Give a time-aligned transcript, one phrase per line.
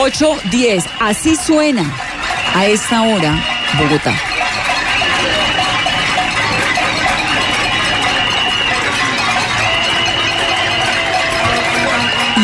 [0.00, 0.84] Ocho, diez.
[1.00, 1.84] Así suena
[2.54, 3.34] a esta hora
[3.78, 4.14] Bogotá.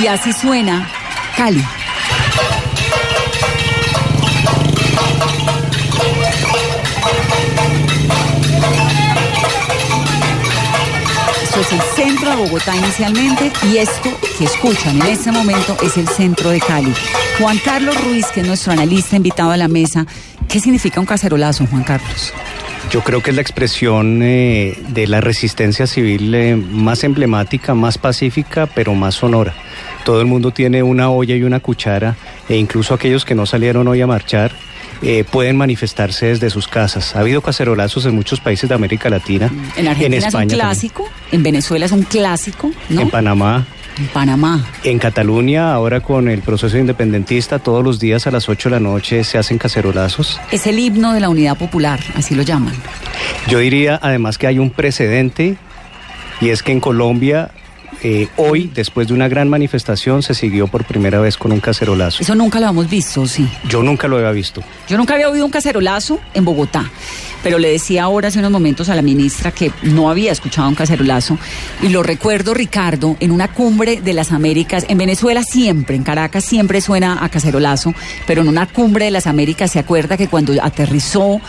[0.02, 0.86] Y así suena
[1.36, 1.64] Cali.
[11.54, 15.96] Esto es el centro de Bogotá inicialmente y esto que escuchan en este momento es
[15.96, 16.92] el centro de Cali.
[17.38, 20.04] Juan Carlos Ruiz, que es nuestro analista invitado a la mesa,
[20.48, 22.32] ¿qué significa un cacerolazo, Juan Carlos?
[22.90, 27.98] Yo creo que es la expresión eh, de la resistencia civil eh, más emblemática, más
[27.98, 29.54] pacífica, pero más sonora.
[30.04, 32.16] Todo el mundo tiene una olla y una cuchara,
[32.48, 34.50] e incluso aquellos que no salieron hoy a marchar
[35.02, 37.14] eh, pueden manifestarse desde sus casas.
[37.16, 39.50] Ha habido cacerolazos en muchos países de América Latina.
[39.76, 43.02] En Argentina es un España clásico, en Venezuela es un clásico, ¿no?
[43.02, 43.66] En Panamá.
[43.96, 44.66] En Panamá.
[44.82, 48.80] En Cataluña, ahora con el proceso independentista, todos los días a las 8 de la
[48.80, 50.40] noche se hacen cacerolazos.
[50.50, 52.74] Es el himno de la unidad popular, así lo llaman.
[53.48, 55.56] Yo diría además que hay un precedente
[56.40, 57.50] y es que en Colombia
[58.02, 62.22] eh, hoy, después de una gran manifestación, se siguió por primera vez con un cacerolazo.
[62.22, 63.48] Eso nunca lo hemos visto, sí.
[63.68, 64.62] Yo nunca lo había visto.
[64.88, 66.90] Yo nunca había oído un cacerolazo en Bogotá,
[67.42, 70.74] pero le decía ahora hace unos momentos a la ministra que no había escuchado un
[70.74, 71.38] cacerolazo
[71.82, 76.44] y lo recuerdo, Ricardo, en una cumbre de las Américas, en Venezuela siempre, en Caracas
[76.44, 77.94] siempre suena a cacerolazo,
[78.26, 81.40] pero en una cumbre de las Américas se acuerda que cuando aterrizó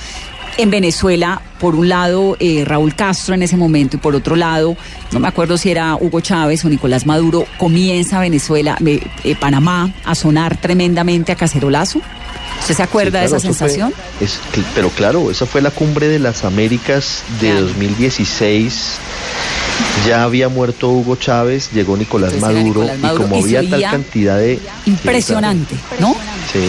[0.58, 4.78] en Venezuela, por un lado eh, Raúl Castro en ese momento y por otro lado,
[5.12, 9.92] no me acuerdo si era Hugo Chávez o Nicolás Maduro, comienza Venezuela, eh, eh, Panamá
[10.06, 12.00] a sonar tremendamente a cacerolazo.
[12.62, 13.94] ¿Usted se acuerda Sí, de esa fue- sensación?
[14.22, 14.40] es
[14.74, 17.68] pero claro, esa fue la cumbre de las Américas de Claro.
[17.68, 18.98] 2016.
[20.08, 23.70] Ya había muerto Hugo Chávez, llegó Nicolás Entonces Maduro, Nicolás Maduro, y como y había
[23.70, 24.60] tal cantidad de...
[24.86, 26.16] Impresionante, ¿no?
[26.52, 26.60] Sí,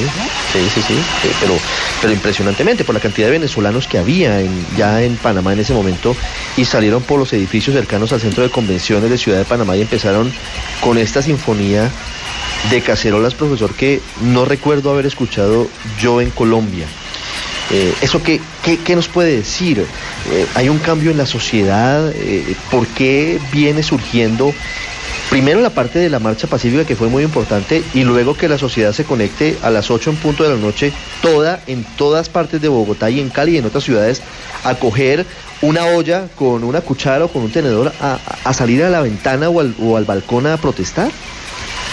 [0.53, 1.55] sí, sí, sí, sí, pero,
[2.01, 4.41] pero impresionantemente por la cantidad de venezolanos que había
[4.77, 6.15] ya en Panamá en ese momento
[6.57, 9.83] y salieron por los edificios cercanos al centro de convenciones de Ciudad de Panamá y
[9.83, 10.33] empezaron
[10.81, 11.91] con esta sinfonía
[12.71, 15.69] de cacerolas, profesor, que no recuerdo haber escuchado
[16.01, 16.87] yo en Colombia.
[17.71, 19.81] Eh, ¿Eso qué, qué, qué nos puede decir?
[19.81, 22.13] Eh, ¿Hay un cambio en la sociedad?
[22.15, 24.55] Eh, ¿Por qué viene surgiendo
[25.31, 28.59] primero la parte de la marcha pacífica que fue muy importante y luego que la
[28.59, 30.93] sociedad se conecte a las 8 en punto de la noche,
[31.23, 34.23] toda, en todas partes de Bogotá y en Cali y en otras ciudades,
[34.65, 35.27] a coger
[35.63, 39.49] una olla con una cuchara o con un tenedor a, a salir a la ventana
[39.49, 41.11] o al, o al balcón a protestar?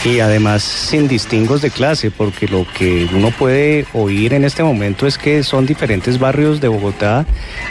[0.06, 5.08] Y además sin distingos de clase, porque lo que uno puede oír en este momento
[5.08, 7.26] es que son diferentes barrios de Bogotá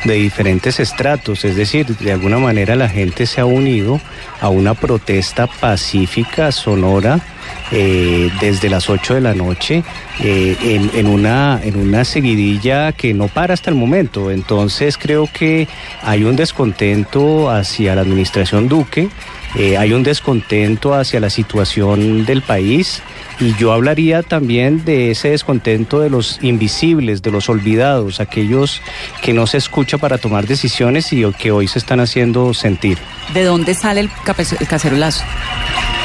[0.05, 4.01] de diferentes estratos, es decir, de alguna manera la gente se ha unido
[4.41, 7.21] a una protesta pacífica, sonora,
[7.71, 9.83] eh, desde las 8 de la noche
[10.21, 14.31] eh, en, en una, en una seguidilla que no para hasta el momento.
[14.31, 15.69] Entonces creo que
[16.03, 19.09] hay un descontento hacia la administración Duque,
[19.57, 23.03] eh, hay un descontento hacia la situación del país.
[23.41, 28.81] Y yo hablaría también de ese descontento de los invisibles, de los olvidados, aquellos
[29.21, 32.99] que no se escucha para tomar decisiones y que hoy se están haciendo sentir.
[33.35, 34.11] ¿De dónde sale el,
[34.61, 35.25] el cacerolazo?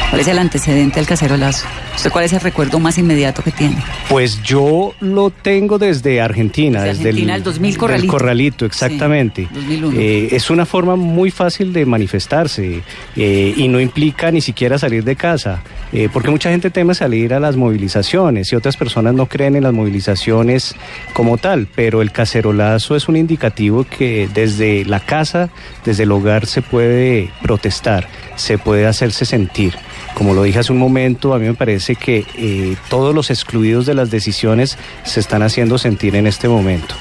[0.09, 1.67] ¿Cuál es el antecedente del cacerolazo?
[1.97, 3.75] ¿Usted cuál es el recuerdo más inmediato que tiene?
[4.07, 8.01] Pues yo lo tengo desde Argentina, Desde desde, Argentina, el 2000 Corralito.
[8.03, 9.47] del Corralito, exactamente.
[9.51, 9.99] Sí, 2001.
[9.99, 12.83] Eh, es una forma muy fácil de manifestarse
[13.15, 17.33] eh, y no implica ni siquiera salir de casa, eh, porque mucha gente teme salir
[17.33, 20.75] a las movilizaciones y otras personas no creen en las movilizaciones
[21.13, 25.49] como tal, pero el cacerolazo es un indicativo que desde la casa,
[25.83, 29.73] desde el hogar se puede protestar, se puede hacerse sentir.
[30.13, 33.85] Como lo dije hace un momento, a mí me parece que eh, todos los excluidos
[33.85, 36.95] de las decisiones se están haciendo sentir en este momento.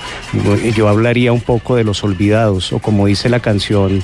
[0.75, 4.03] Yo hablaría un poco de los olvidados, o como dice la canción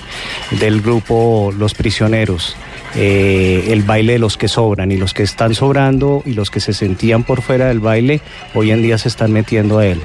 [0.60, 2.56] del grupo Los Prisioneros.
[2.94, 6.60] Eh, el baile de los que sobran y los que están sobrando y los que
[6.60, 8.20] se sentían por fuera del baile
[8.54, 10.00] hoy en día se están metiendo a él.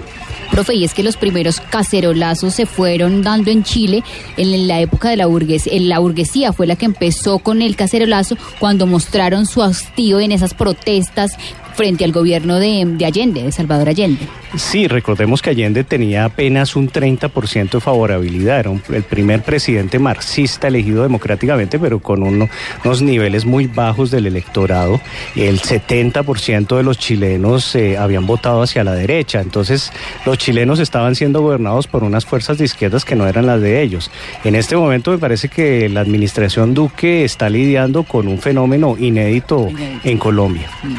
[0.51, 4.03] Profe, y es que los primeros cacerolazos se fueron dando en Chile
[4.37, 5.73] en la época de la burguesía.
[5.81, 10.53] La burguesía fue la que empezó con el cacerolazo cuando mostraron su hastío en esas
[10.53, 11.37] protestas
[11.77, 14.27] frente al gobierno de, Allende, de Salvador Allende.
[14.55, 20.69] Sí, recordemos que Allende tenía apenas un 30% de favorabilidad, era el primer presidente marxista
[20.69, 24.99] elegido democráticamente, pero con unos niveles muy bajos del electorado.
[25.35, 29.91] El 70% de los chilenos eh, habían votado hacia la derecha, entonces
[30.25, 33.83] los chilenos estaban siendo gobernados por unas fuerzas de izquierdas que no eran las de
[33.83, 34.09] ellos.
[34.43, 39.69] En este momento me parece que la administración Duque está lidiando con un fenómeno inédito,
[40.03, 40.71] en Colombia.
[40.81, 40.95] Mm.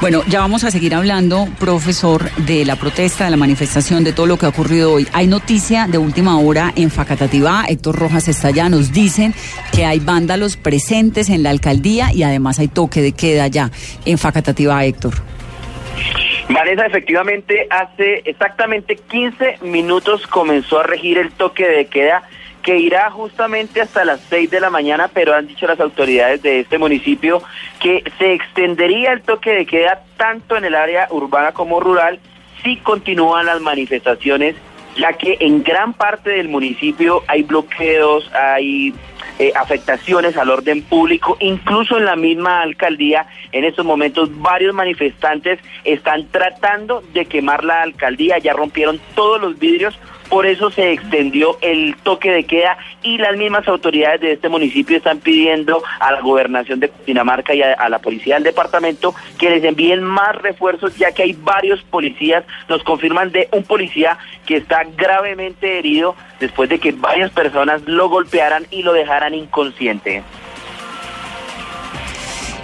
[0.00, 4.26] Bueno, ya vamos a seguir hablando, profesor, de la protesta, de la manifestación, de todo
[4.26, 5.08] lo que ha ocurrido hoy.
[5.12, 9.34] Hay noticia de última hora en Facatativá, Héctor Rojas está allá, nos dicen
[9.74, 13.72] que hay vándalos presentes en la alcaldía y además hay toque de queda ya
[14.04, 15.14] en Facatativá, Héctor.
[16.48, 22.22] Vanessa, efectivamente, hace exactamente 15 minutos comenzó a regir el toque de queda
[22.68, 26.60] que irá justamente hasta las 6 de la mañana, pero han dicho las autoridades de
[26.60, 27.42] este municipio
[27.80, 32.20] que se extendería el toque de queda tanto en el área urbana como rural
[32.62, 34.54] si continúan las manifestaciones,
[34.98, 38.92] ya que en gran parte del municipio hay bloqueos, hay
[39.38, 43.28] eh, afectaciones al orden público, incluso en la misma alcaldía.
[43.50, 49.58] En estos momentos varios manifestantes están tratando de quemar la alcaldía, ya rompieron todos los
[49.58, 54.48] vidrios por eso se extendió el toque de queda y las mismas autoridades de este
[54.48, 59.50] municipio están pidiendo a la gobernación de Dinamarca y a, la policía del departamento que
[59.50, 64.56] les envíen más refuerzos ya que hay varios policías, nos confirman de un policía que
[64.56, 70.22] está gravemente herido después de que varias personas lo golpearan y lo dejaran inconsciente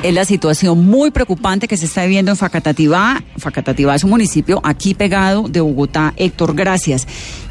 [0.05, 3.23] es la situación muy preocupante que se está viviendo en Facatativá.
[3.39, 6.13] Facatativá es un municipio aquí pegado de Bogotá.
[6.19, 7.07] Héctor, gracias.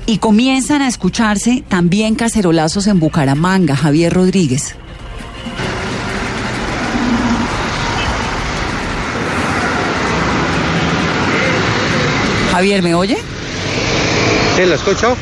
[0.06, 3.76] Y comienzan a escucharse también cacerolazos en Bucaramanga.
[3.76, 4.76] Javier Rodríguez.
[12.52, 13.18] Javier, ¿me oye?
[14.56, 15.16] Sí, lo escucho.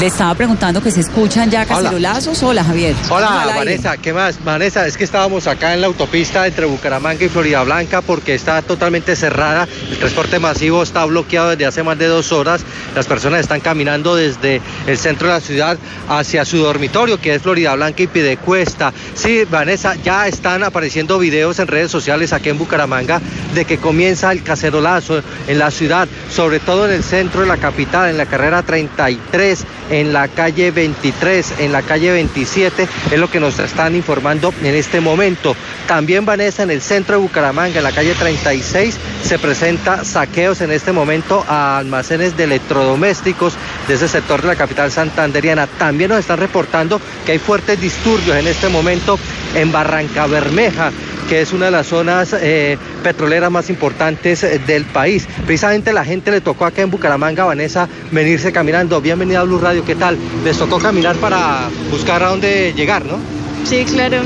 [0.00, 2.42] Le estaba preguntando que se escuchan ya cacerolazos.
[2.42, 2.96] Hola, Javier.
[3.10, 3.96] Hola, Vanessa.
[3.96, 4.42] ¿Qué más?
[4.42, 8.60] Vanessa, es que estábamos acá en la autopista entre Bucaramanga y Florida Blanca porque está
[8.62, 9.68] totalmente cerrada.
[9.88, 12.62] El transporte masivo está bloqueado desde hace más de dos horas.
[12.96, 17.42] Las personas están caminando desde el centro de la ciudad hacia su dormitorio, que es
[17.42, 18.92] Florida Blanca y Pidecuesta.
[19.14, 23.20] Sí, Vanessa, ya están apareciendo videos en redes sociales aquí en Bucaramanga
[23.54, 27.58] de que comienza el cacerolazo en la ciudad, sobre todo en el centro de la
[27.58, 33.30] capital, en la carrera 33 en la calle 23, en la calle 27, es lo
[33.30, 35.54] que nos están informando en este momento.
[35.86, 40.70] También Vanessa, en el centro de Bucaramanga, en la calle 36, se presenta saqueos en
[40.70, 43.54] este momento a almacenes de electrodomésticos
[43.88, 45.66] de ese sector de la capital santanderiana.
[45.66, 49.18] También nos están reportando que hay fuertes disturbios en este momento
[49.54, 50.92] en Barranca Bermeja
[51.28, 55.28] que es una de las zonas eh, petroleras más importantes eh, del país.
[55.46, 59.00] Precisamente la gente le tocó acá en Bucaramanga, Vanessa, venirse caminando.
[59.00, 60.18] Bienvenida a Blue Radio, ¿qué tal?
[60.42, 63.18] Les tocó caminar para buscar a dónde llegar, ¿no?
[63.64, 64.22] Sí, claro.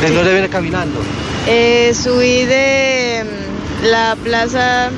[0.00, 1.00] ¿De dónde viene caminando?
[1.46, 4.90] Eh, subí de mm, la plaza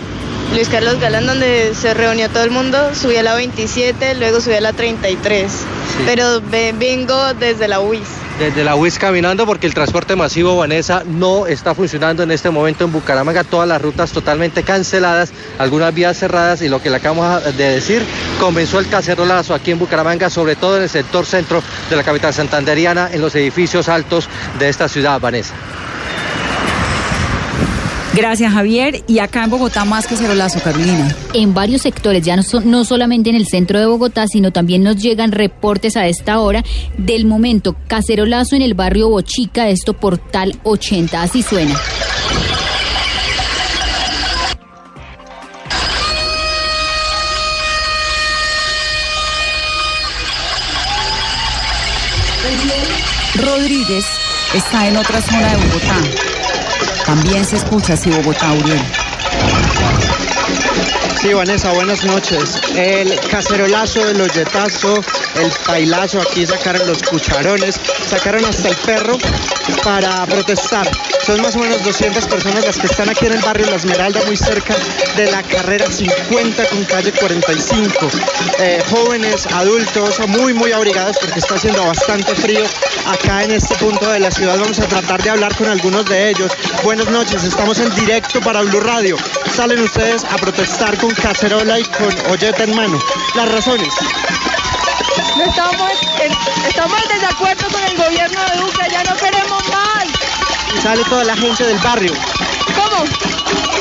[0.55, 4.55] Luis Carlos Galán, donde se reunió todo el mundo, subí a la 27, luego subí
[4.55, 5.51] a la 33,
[6.05, 6.43] pero
[6.79, 8.09] vengo desde la UIS
[8.39, 12.85] desde la UIS caminando porque el transporte masivo Vanessa no está funcionando en este momento
[12.85, 17.45] en Bucaramanga, todas las rutas totalmente canceladas, algunas vías cerradas y lo que le acabamos
[17.57, 18.03] de decir,
[18.41, 22.33] comenzó el cacerolazo aquí en Bucaramanga, sobre todo en el sector centro de la capital
[22.33, 25.55] santanderiana, en los edificios altos de esta ciudad, Vanessa.
[28.15, 29.03] Gracias, Javier.
[29.07, 31.15] Y acá en Bogotá, más que cerolazo, Carolina.
[31.33, 34.97] En varios sectores, ya no, no solamente en el centro de Bogotá, sino también nos
[34.97, 36.63] llegan reportes a esta hora
[36.99, 41.23] del momento cacerolazo en el barrio Bochica, esto Portal 80.
[41.23, 41.75] Así suena.
[53.35, 54.05] Rodríguez
[54.55, 56.32] está en otra zona de Bogotá.
[57.07, 58.81] También se escucha así Bogotá, Uriel.
[61.21, 62.61] Sí, Vanessa, buenas noches.
[62.75, 64.95] El cacerolazo, el olletazo,
[65.37, 69.17] el pailazo, aquí sacaron los cucharones, sacaron hasta el perro
[69.85, 70.89] para protestar.
[71.25, 74.21] Son más o menos 200 personas las que están aquí en el barrio La Esmeralda,
[74.27, 74.75] muy cerca
[75.17, 78.11] de la carrera 50 con calle 45.
[78.59, 82.65] Eh, jóvenes, adultos, muy, muy abrigados porque está haciendo bastante frío
[83.07, 84.59] acá en este punto de la ciudad.
[84.59, 86.51] Vamos a tratar de hablar con algunos de ellos.
[86.83, 89.17] Buenas noches, estamos en directo para Blue Radio.
[89.55, 92.99] Salen ustedes a protestar con cacerola y con olleta en mano.
[93.37, 93.95] Las razones.
[95.47, 95.93] Estamos
[96.69, 100.12] estamos en desacuerdo con el gobierno de Duque, ya no queremos más.
[100.77, 102.13] Y sale toda la gente del barrio.
[102.75, 103.05] ¿Cómo?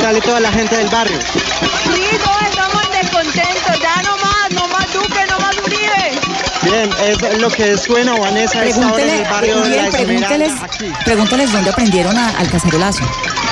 [0.02, 1.18] Sale toda la gente del barrio.
[1.22, 6.20] Sí, todos estamos descontentos, ya no más, no más Duque, no más Uribe.
[6.64, 10.52] Bien, es lo que suena Vanessa hora en el barrio de Uriel, la Esmeralda, pregúnteles,
[10.64, 10.92] aquí.
[11.06, 13.04] pregúnteles dónde aprendieron a- al cacerolazo.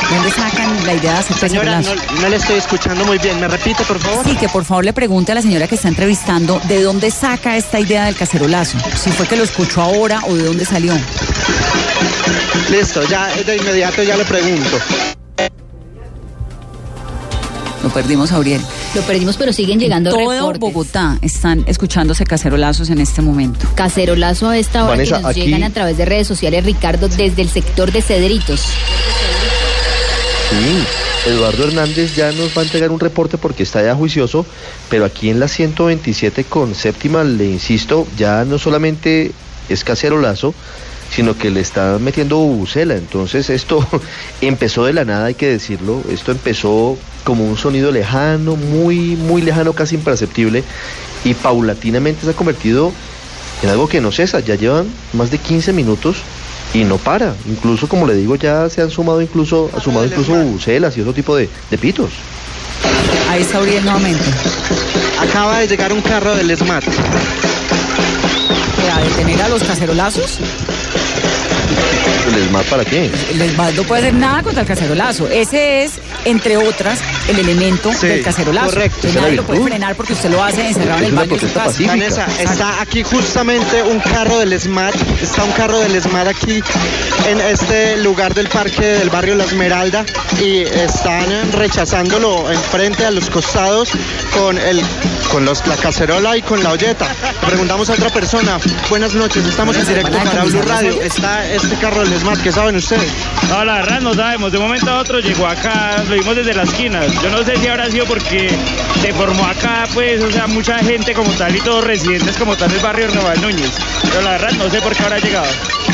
[0.09, 2.13] ¿Dónde sacan la idea de hacer Señora, cacerolazo?
[2.15, 3.39] no, no le estoy escuchando muy bien.
[3.39, 4.25] ¿Me repite, por favor?
[4.25, 7.55] Sí, que por favor le pregunte a la señora que está entrevistando de dónde saca
[7.57, 8.77] esta idea del cacerolazo.
[8.95, 10.93] Si fue que lo escuchó ahora o de dónde salió.
[12.71, 14.77] Listo, ya de inmediato ya le pregunto.
[17.81, 18.61] Lo perdimos a Uriel.
[18.93, 20.59] Lo perdimos, pero siguen llegando Todo reportes.
[20.59, 23.67] Bogotá están escuchándose cacerolazos en este momento.
[23.75, 27.07] Cacerolazo a esta hora Vanessa, que nos aquí- llegan a través de redes sociales, Ricardo,
[27.07, 28.59] desde el sector de Cedritos.
[30.49, 30.83] Sí,
[31.29, 34.45] Eduardo Hernández ya nos va a entregar un reporte porque está ya juicioso,
[34.89, 39.31] pero aquí en la 127 con séptima, le insisto, ya no solamente
[39.69, 40.53] es cacerolazo,
[41.11, 42.95] sino que le está metiendo bubucela.
[42.95, 43.85] Entonces esto
[44.41, 46.01] empezó de la nada, hay que decirlo.
[46.11, 50.63] Esto empezó como un sonido lejano, muy, muy lejano, casi imperceptible,
[51.23, 52.91] y paulatinamente se ha convertido
[53.63, 54.39] en algo que no cesa.
[54.39, 56.17] Ya llevan más de 15 minutos
[56.73, 57.35] y no para.
[57.47, 61.13] Incluso, como le digo, ya se han sumado incluso, ha sumado incluso bubucelas y otro
[61.13, 62.11] tipo de, de pitos.
[63.29, 64.23] Ahí está Uriel nuevamente.
[65.19, 66.83] Acaba de llegar un carro del SMAT.
[68.93, 70.39] ¿A detener a los cacerolazos?
[72.35, 73.09] ¿Les más para qué?
[73.31, 75.27] El ESMAD no puede hacer nada contra el cacerolazo.
[75.27, 75.93] Ese es,
[76.25, 78.67] entre otras, el elemento Sí, del cacerolazo.
[78.69, 79.07] correcto.
[79.07, 81.47] Que nadie lo puede frenar porque usted lo hace encerrado en el baño de su
[81.47, 81.65] protesta casa.
[81.71, 81.91] pacífica.
[81.91, 86.61] Vanessa, está aquí justamente un carro del SMAT, está un carro del SMAT aquí
[87.27, 90.05] en este lugar del parque del barrio La Esmeralda
[90.39, 93.89] y están rechazándolo enfrente a los costados
[94.37, 94.81] con el
[95.31, 97.07] con los, la cacerola y con la olleta.
[97.41, 98.59] Le preguntamos a otra persona,
[98.89, 102.41] buenas noches, estamos en directo ¿Van a para Blue Radio, está este carro del SMAT,
[102.41, 103.11] ¿qué saben ustedes?
[103.49, 104.51] No, la verdad no sabemos.
[104.51, 107.11] De un momento a otro llegó acá, lo vimos desde las esquinas.
[107.21, 108.49] Yo no sé si habrá sido porque
[109.01, 112.69] se formó acá, pues, o sea, mucha gente como tal y todos residentes como tal
[112.69, 113.71] del barrio Raval Núñez.
[114.03, 115.47] Pero la verdad no sé por qué habrá llegado.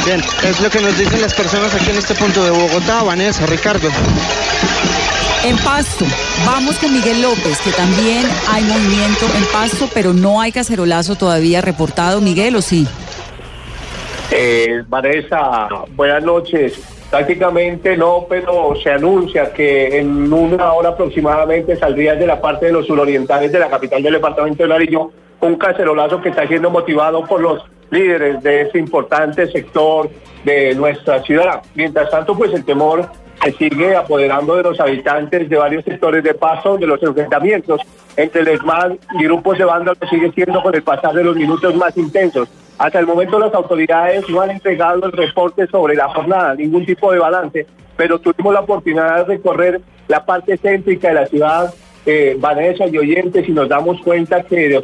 [0.05, 3.45] Bien, es lo que nos dicen las personas aquí en este punto de Bogotá, Vanessa,
[3.45, 3.89] Ricardo.
[5.43, 6.05] En Pasto,
[6.45, 11.61] vamos con Miguel López, que también hay movimiento en Pasto, pero no hay cacerolazo todavía
[11.61, 12.19] reportado.
[12.19, 12.87] Miguel, ¿o sí?
[14.31, 16.81] Eh, Vanessa, buenas noches.
[17.09, 22.71] Prácticamente no, pero se anuncia que en una hora aproximadamente saldría de la parte de
[22.71, 27.23] los surorientales de la capital del departamento de Nariño un cacerolazo que está siendo motivado
[27.25, 30.09] por los líderes de este importante sector
[30.43, 31.61] de nuestra ciudad.
[31.75, 33.07] Mientras tanto, pues el temor
[33.43, 37.81] se sigue apoderando de los habitantes de varios sectores de paso, de los enfrentamientos
[38.17, 41.75] entre el ESMAD y grupos de vándalos sigue siendo con el pasar de los minutos
[41.75, 42.47] más intensos.
[42.77, 47.11] Hasta el momento las autoridades no han entregado el reporte sobre la jornada, ningún tipo
[47.11, 47.65] de balance,
[47.95, 51.73] pero tuvimos la oportunidad de recorrer la parte céntrica de la ciudad,
[52.05, 54.81] eh, Vanessa y oyentes, y nos damos cuenta que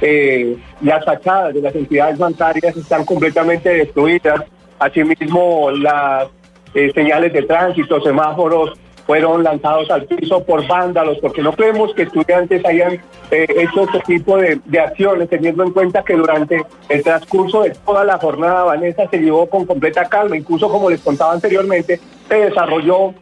[0.00, 4.42] eh, las fachadas de las entidades bancarias están completamente destruidas,
[4.78, 6.28] asimismo las
[6.74, 12.02] eh, señales de tránsito, semáforos fueron lanzados al piso por vándalos, porque no creemos que
[12.02, 17.62] estudiantes hayan eh, hecho este tipo de, acciones, teniendo en cuenta que durante el transcurso
[17.62, 22.00] de toda la jornada Vanessa se llevó con completa calma, incluso como les contaba anteriormente,
[22.28, 23.14] se desarrolló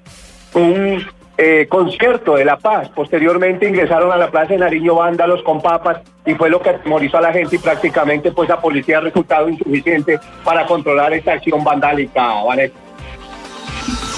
[0.55, 1.05] un
[1.39, 2.91] eh, concierto de La Paz.
[2.91, 7.17] Posteriormente ingresaron a la Plaza de Nariño vándalos con papas y fue lo que atemorizó
[7.17, 11.65] a la gente y prácticamente pues la policía ha resultado insuficiente para controlar esta acción
[11.65, 12.75] vandálica, Vanessa.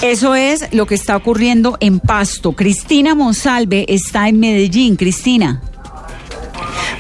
[0.03, 2.53] Eso es lo que está ocurriendo en Pasto.
[2.53, 4.97] Cristina Monsalve está en Medellín.
[4.97, 5.63] Cristina.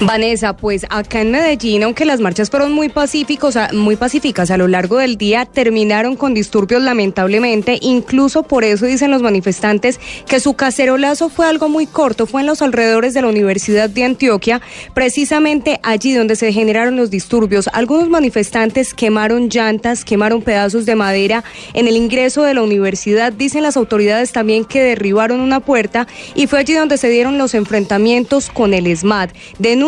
[0.06, 4.66] Vanessa, pues acá en Medellín, aunque las marchas fueron muy pacíficos, muy pacíficas a lo
[4.66, 7.78] largo del día, terminaron con disturbios lamentablemente.
[7.80, 12.48] Incluso por eso dicen los manifestantes que su cacerolazo fue algo muy corto, fue en
[12.48, 14.60] los alrededores de la Universidad de Antioquia,
[14.92, 17.68] precisamente allí donde se generaron los disturbios.
[17.72, 21.44] Algunos manifestantes quemaron llantas, quemaron pedazos de madera
[21.74, 23.32] en el ingreso de la universidad.
[23.32, 27.54] Dicen las autoridades también que derribaron una puerta y fue allí donde se dieron los
[27.54, 29.30] enfrentamientos con el SMAT.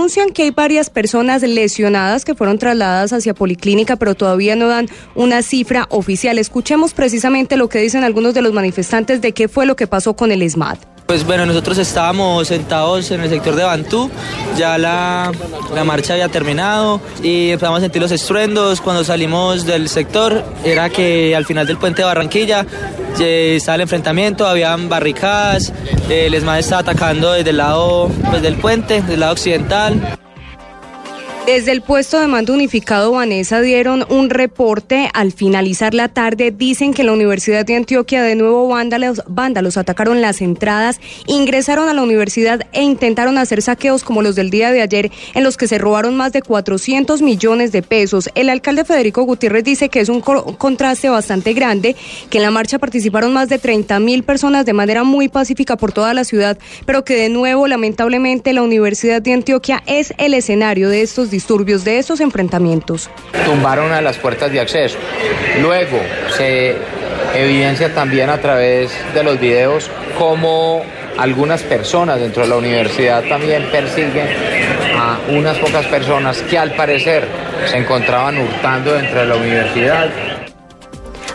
[0.05, 4.87] Denuncian que hay varias personas lesionadas que fueron trasladadas hacia Policlínica, pero todavía no dan
[5.15, 6.37] una cifra oficial.
[6.37, 10.15] Escuchemos precisamente lo que dicen algunos de los manifestantes de qué fue lo que pasó
[10.15, 10.94] con el SMAT.
[11.07, 14.11] Pues bueno, nosotros estábamos sentados en el sector de Bantú,
[14.57, 15.31] ya la,
[15.75, 18.81] la, marcha había terminado y empezamos a sentir los estruendos.
[18.81, 22.65] Cuando salimos del sector era que al final del puente de Barranquilla
[23.21, 25.75] eh, estaba el enfrentamiento, habían barricadas,
[26.09, 30.19] el ESMAD estaba atacando desde el lado pues, del puente, del lado occidental.
[31.47, 36.51] Desde el puesto de mando unificado, Vanessa, dieron un reporte al finalizar la tarde.
[36.51, 41.93] Dicen que en la Universidad de Antioquia de nuevo vándalos, atacaron las entradas, ingresaron a
[41.93, 45.69] la universidad e intentaron hacer saqueos como los del día de ayer, en los que
[45.69, 48.31] se robaron más de 400 millones de pesos.
[48.35, 51.95] El alcalde Federico Gutiérrez dice que es un contraste bastante grande,
[52.31, 55.93] que en la marcha participaron más de 30 mil personas de manera muy pacífica por
[55.93, 60.89] toda la ciudad, pero que de nuevo, lamentablemente, la Universidad de Antioquia es el escenario
[60.89, 63.11] de estos disturbios de esos enfrentamientos.
[63.45, 64.99] Tumbaron a las puertas de acceso.
[65.61, 65.99] Luego
[66.37, 66.77] se
[67.35, 70.83] evidencia también a través de los videos cómo
[71.19, 74.29] algunas personas dentro de la universidad también persiguen
[74.97, 77.27] a unas pocas personas que al parecer
[77.67, 80.09] se encontraban hurtando dentro de la universidad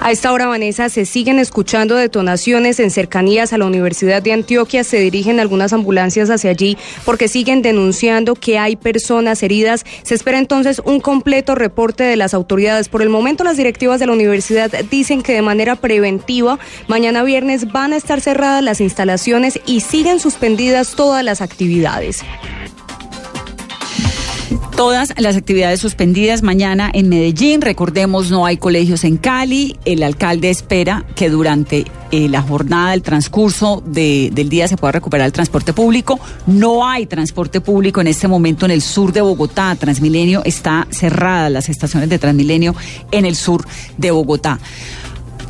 [0.01, 4.84] a esta hora, Vanessa, se siguen escuchando detonaciones en cercanías a la Universidad de Antioquia.
[4.84, 9.86] Se dirigen algunas ambulancias hacia allí porque siguen denunciando que hay personas heridas.
[10.03, 12.89] Se espera entonces un completo reporte de las autoridades.
[12.89, 17.72] Por el momento, las directivas de la universidad dicen que de manera preventiva, mañana viernes
[17.72, 22.24] van a estar cerradas las instalaciones y siguen suspendidas todas las actividades
[24.75, 27.62] todas las actividades suspendidas mañana en Medellín.
[27.62, 29.77] Recordemos, no hay colegios en Cali.
[29.86, 35.27] El alcalde espera que durante eh, la jornada, el transcurso del día se pueda recuperar
[35.27, 36.20] el transporte público.
[36.48, 39.75] No hay transporte público en este momento en el sur de Bogotá.
[39.75, 42.75] Transmilenio está cerrada, las estaciones de Transmilenio
[43.12, 43.65] en el sur
[43.98, 44.60] de Bogotá.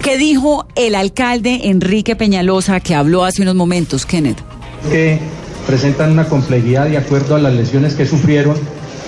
[0.02, 4.38] ¿Qué dijo el alcalde Enrique Peñalosa que habló hace unos momentos, Kenneth?
[4.90, 5.20] Que
[5.68, 8.58] presentan una complejidad de acuerdo a las lesiones que sufrieron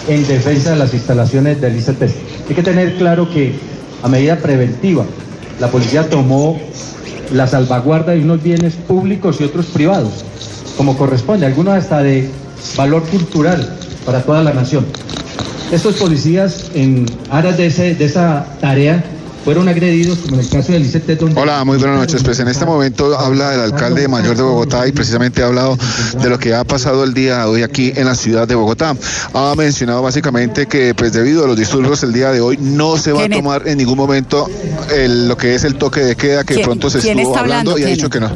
[0.07, 2.01] en defensa de las instalaciones del ICT.
[2.49, 3.53] Hay que tener claro que
[4.03, 5.05] a medida preventiva
[5.59, 6.59] la policía tomó
[7.33, 10.25] la salvaguarda de unos bienes públicos y otros privados,
[10.75, 12.29] como corresponde, algunos hasta de
[12.75, 14.85] valor cultural para toda la nación.
[15.71, 19.03] Estos policías en aras de, de esa tarea
[19.43, 21.23] fueron agredidos, como en el caso del ICT.
[21.35, 22.23] Hola, muy buenas noches.
[22.23, 25.77] Pues en este momento habla el alcalde mayor de Bogotá y precisamente ha hablado
[26.21, 28.95] de lo que ha pasado el día de hoy aquí en la ciudad de Bogotá.
[29.33, 33.11] Ha mencionado básicamente que pues debido a los disturbios el día de hoy no se
[33.11, 34.47] va a tomar en ningún momento
[34.93, 37.87] el, lo que es el toque de queda que pronto se estuvo hablando, y ha
[37.87, 38.29] dicho que no.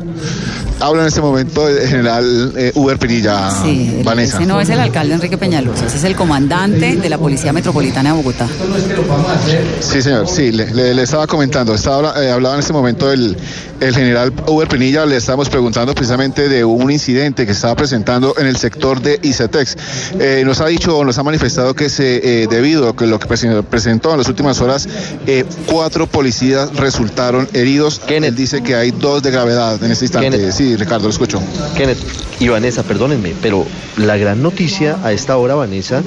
[0.79, 4.37] Habla en este momento el general eh, Uber Pinilla, sí, Vanessa.
[4.37, 8.11] Ese no es el alcalde Enrique Peñalosa, ese es el comandante de la Policía Metropolitana
[8.11, 8.47] de Bogotá.
[9.79, 13.37] Sí, señor, sí, le, le estaba comentando, estaba, eh, hablaba en este momento el,
[13.79, 18.45] el general Uber Pinilla, le estábamos preguntando precisamente de un incidente que estaba presentando en
[18.45, 19.77] el sector de ICETEX.
[20.19, 24.11] Eh, nos ha dicho, nos ha manifestado que se, eh, debido a lo que presentó
[24.11, 24.87] en las últimas horas,
[25.67, 27.99] cuatro policías resultaron heridos.
[28.05, 30.51] Kenneth Él dice que hay dos de gravedad en este instante.
[30.51, 31.41] Sí, Ricardo, lo escucho.
[31.75, 31.99] Kenneth
[32.39, 33.65] y Vanessa, perdónenme, pero
[33.97, 36.03] la gran noticia a esta hora, Vanessa,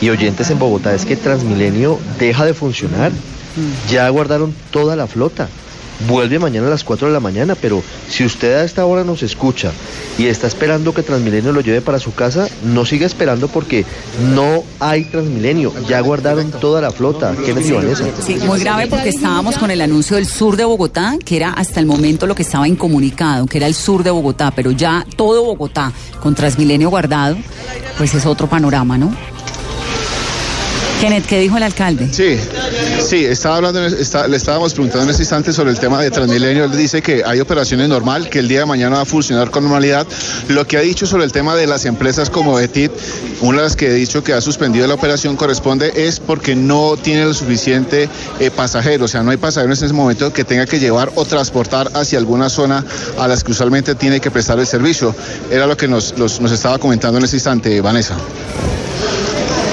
[0.00, 3.12] y oyentes en Bogotá, es que Transmilenio deja de funcionar.
[3.90, 5.48] Ya guardaron toda la flota.
[6.08, 9.22] Vuelve mañana a las 4 de la mañana, pero si usted a esta hora nos
[9.22, 9.72] escucha
[10.18, 13.84] y está esperando que Transmilenio lo lleve para su casa, no siga esperando porque
[14.34, 15.72] no hay Transmilenio.
[15.88, 17.34] Ya guardaron toda la flota.
[17.44, 18.04] ¿Qué me Vanessa?
[18.24, 21.80] Sí, muy grave porque estábamos con el anuncio del sur de Bogotá, que era hasta
[21.80, 25.44] el momento lo que estaba incomunicado, que era el sur de Bogotá, pero ya todo
[25.44, 27.36] Bogotá con Transmilenio guardado,
[27.98, 29.14] pues es otro panorama, ¿no?
[31.02, 32.08] Kenneth, ¿qué dijo el alcalde?
[32.12, 32.38] Sí,
[33.04, 36.66] sí, estaba hablando, le estábamos preguntando en este instante sobre el tema de Transmilenio.
[36.66, 39.64] Él dice que hay operaciones normal, que el día de mañana va a funcionar con
[39.64, 40.06] normalidad.
[40.46, 42.92] Lo que ha dicho sobre el tema de las empresas como Etit,
[43.40, 46.96] una de las que he dicho que ha suspendido la operación corresponde es porque no
[46.96, 50.66] tiene lo suficiente eh, pasajeros, o sea, no hay pasajeros en ese momento que tenga
[50.66, 52.84] que llevar o transportar hacia alguna zona
[53.18, 55.12] a las que usualmente tiene que prestar el servicio.
[55.50, 58.16] Era lo que nos, nos estaba comentando en ese instante, Vanessa.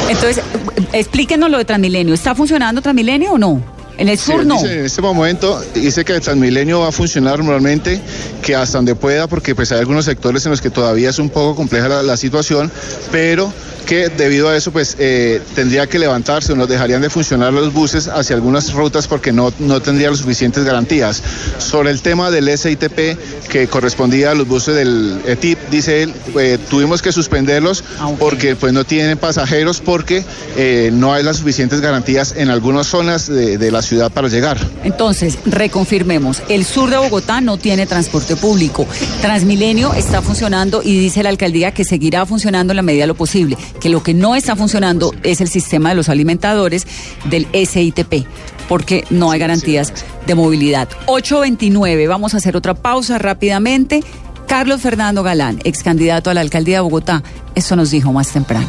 [0.10, 0.43] Entonces,
[0.91, 2.13] explíquenos lo de Transmilenio.
[2.13, 3.62] ¿Está funcionando Transmilenio o no?
[3.98, 4.56] En el sur Sí, no.
[4.56, 8.02] dice, en este momento dice que el Transmilenio va a funcionar normalmente,
[8.41, 11.30] que hasta donde pueda, porque pues hay algunos sectores en los que todavía es un
[11.30, 12.72] poco compleja la, la situación,
[13.12, 13.52] pero
[13.89, 17.73] que debido a eso pues eh, tendría que levantarse o nos dejarían de funcionar los
[17.73, 21.23] buses hacia algunas rutas porque no, no tendría las suficientes garantías.
[21.58, 23.17] Sobre el tema del SITP
[23.49, 27.84] que correspondía a los buses del ETIP, dice él, eh, tuvimos que suspenderlos
[28.19, 30.23] porque pues no tienen pasajeros porque
[30.56, 34.60] eh, no hay las suficientes garantías en algunas zonas de, de la ciudad para llegar.
[34.84, 38.86] Entonces, reconfirmemos, el sur de Bogotá no tiene transporte público.
[39.21, 43.15] Transmilenio está funcionando y dice la alcaldía que seguirá funcionando en la medida de lo
[43.15, 46.86] posible, que lo que no está funcionando es el sistema de los alimentadores
[47.26, 48.26] del SITP,
[48.68, 49.94] porque no hay garantías
[50.28, 50.89] de movilidad.
[51.08, 54.04] 829, vamos a hacer otra pausa rápidamente.
[54.48, 57.24] Carlos Fernando Galán, ex candidato a la alcaldía de Bogotá,
[57.56, 58.68] eso nos dijo más temprano.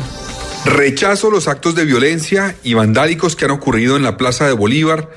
[0.64, 5.08] Rechazo los actos de violencia y vandálicos que han ocurrido en la Plaza de Bolívar,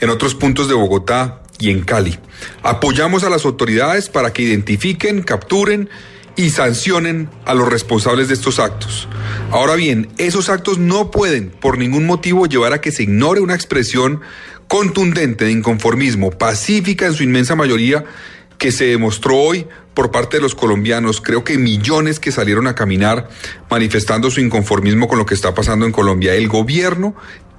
[0.00, 2.16] en otros puntos de Bogotá y en Cali.
[2.62, 5.88] Apoyamos a las autoridades para que identifiquen, capturen
[6.36, 9.08] y sancionen a los responsables de estos actos.
[9.50, 13.54] Ahora bien, esos actos no pueden por ningún motivo llevar a que se ignore una
[13.54, 14.20] expresión
[14.68, 18.04] contundente de inconformismo, pacífica en su inmensa mayoría,
[18.58, 21.20] que se demostró hoy por parte de los colombianos.
[21.20, 23.28] Creo que millones que salieron a caminar
[23.70, 26.34] manifestando su inconformismo con lo que está pasando en Colombia.
[26.34, 27.14] El gobierno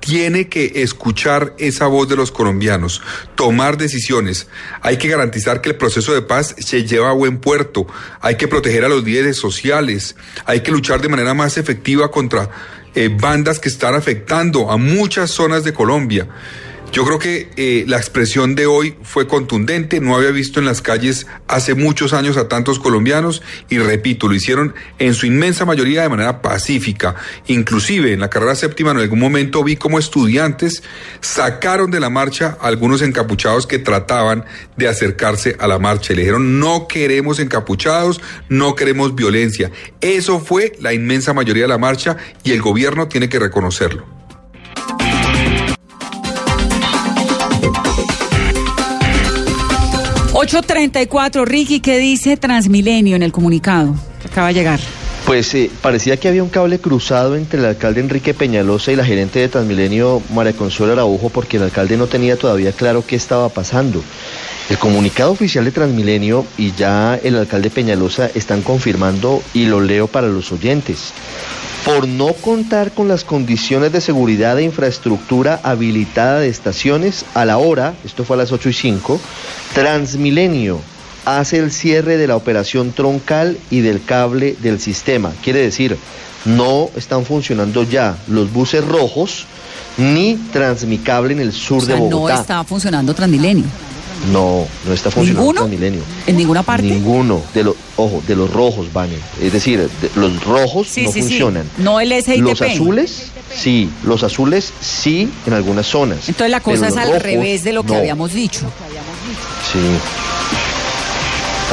[0.05, 3.01] tiene que escuchar esa voz de los colombianos,
[3.33, 4.47] tomar decisiones.
[4.81, 7.87] Hay que garantizar que el proceso de paz se lleva a buen puerto.
[8.21, 10.15] Hay que proteger a los líderes sociales.
[10.45, 12.51] Hay que luchar de manera más efectiva contra
[12.93, 16.27] eh, bandas que están afectando a muchas zonas de Colombia.
[16.95, 20.81] Yo creo que eh, la expresión de hoy fue contundente, no había visto en las
[20.81, 26.03] calles hace muchos años a tantos colombianos y repito, lo hicieron en su inmensa mayoría
[26.03, 27.15] de manera pacífica.
[27.47, 30.83] Inclusive en la carrera séptima en algún momento vi como estudiantes
[31.19, 34.45] sacaron de la marcha a algunos encapuchados que trataban
[34.77, 39.69] de acercarse a la marcha y le dijeron no queremos encapuchados, no queremos violencia.
[39.99, 44.24] Eso fue la inmensa mayoría de la marcha y el gobierno tiene que reconocerlo.
[50.45, 53.95] 834, Ricky, ¿qué dice Transmilenio en el comunicado?
[54.23, 54.79] Acaba de llegar.
[55.25, 59.03] Pues eh, parecía que había un cable cruzado entre el alcalde Enrique Peñalosa y la
[59.03, 63.49] gerente de Transmilenio, María Consuelo Araujo, porque el alcalde no tenía todavía claro qué estaba
[63.49, 64.03] pasando.
[64.69, 70.05] El comunicado oficial de Transmilenio y ya el alcalde Peñalosa están confirmando, y lo leo
[70.05, 71.11] para los oyentes,
[71.85, 77.59] por no contar con las condiciones de seguridad e infraestructura habilitada de estaciones a la
[77.59, 79.21] hora, esto fue a las 8 y 5,
[79.75, 80.81] Transmilenio
[81.25, 85.31] hace el cierre de la operación troncal y del cable del sistema.
[85.43, 85.95] Quiere decir,
[86.45, 89.45] no están funcionando ya los buses rojos
[89.97, 92.41] ni Transmicable en el sur O sea, de no Bogotá.
[92.41, 93.65] está funcionando Transmilenio.
[94.31, 95.59] No, no está funcionando ¿Ninguno?
[95.61, 96.01] Transmilenio.
[96.25, 96.83] ¿En ninguna parte?
[96.87, 99.17] Ninguno de los, ojo, de los rojos, Vane.
[99.41, 101.27] Es decir, de- los rojos Sí, no sí, sí.
[101.27, 101.69] funcionan.
[101.77, 102.41] No el SITP.
[102.41, 103.23] Los azules,
[103.53, 103.89] sí.
[104.03, 106.27] Los azules, sí, en algunas zonas.
[106.29, 107.97] Entonces la cosa es al rojos, revés de lo que no.
[107.99, 108.61] habíamos dicho.
[109.71, 109.79] Sí.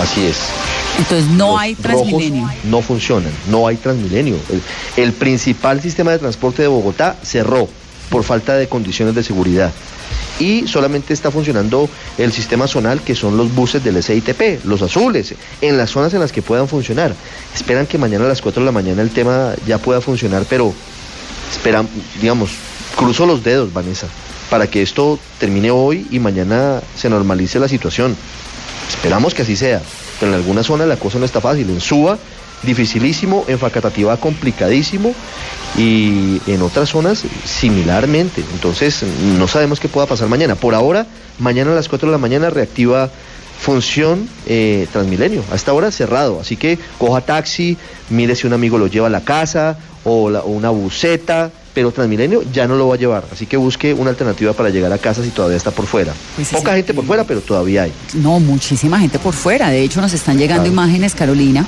[0.03, 0.37] Así es.
[0.99, 2.51] Entonces no Los hay Transmilenio.
[2.65, 4.37] No funcionan, no hay Transmilenio.
[4.51, 4.63] El,
[5.05, 7.69] el principal sistema de transporte de Bogotá cerró
[8.13, 9.73] por falta de condiciones de seguridad.
[10.39, 15.35] Y solamente está funcionando el sistema zonal, que son los buses del SITP, los azules,
[15.63, 17.15] en las zonas en las que puedan funcionar.
[17.55, 20.75] Esperan que mañana a las 4 de la mañana el tema ya pueda funcionar, pero
[21.51, 21.89] esperan,
[22.21, 22.51] digamos,
[22.97, 24.09] cruzo los dedos, Vanessa,
[24.51, 28.15] para que esto termine hoy y mañana se normalice la situación.
[28.89, 29.81] Esperamos que así sea,
[30.21, 31.71] pero en algunas zonas la cosa no está fácil.
[31.71, 32.19] En Suba,
[32.63, 35.15] dificilísimo, en Facatativá, complicadísimo,
[35.77, 38.43] y en otras zonas similarmente.
[38.53, 39.05] Entonces,
[39.39, 40.55] no sabemos qué pueda pasar mañana.
[40.55, 41.07] Por ahora,
[41.39, 43.11] mañana a las 4 de la mañana reactiva
[43.61, 45.45] función eh, Transmilenio.
[45.53, 47.77] A esta hora cerrado, así que coja taxi,
[48.11, 51.93] mire si un amigo lo lleva a la casa o, la- o una buseta, pero
[51.93, 54.99] Transmilenio ya no lo va a llevar, así que busque una alternativa para llegar a
[54.99, 56.13] casa si todavía está por fuera.
[56.35, 56.79] Pues Poca sí.
[56.79, 57.93] gente por fuera, pero todavía hay.
[58.15, 59.71] No, muchísima gente por fuera.
[59.71, 60.73] De hecho, nos están llegando Claro.
[60.73, 61.65] imágenes, Carolina,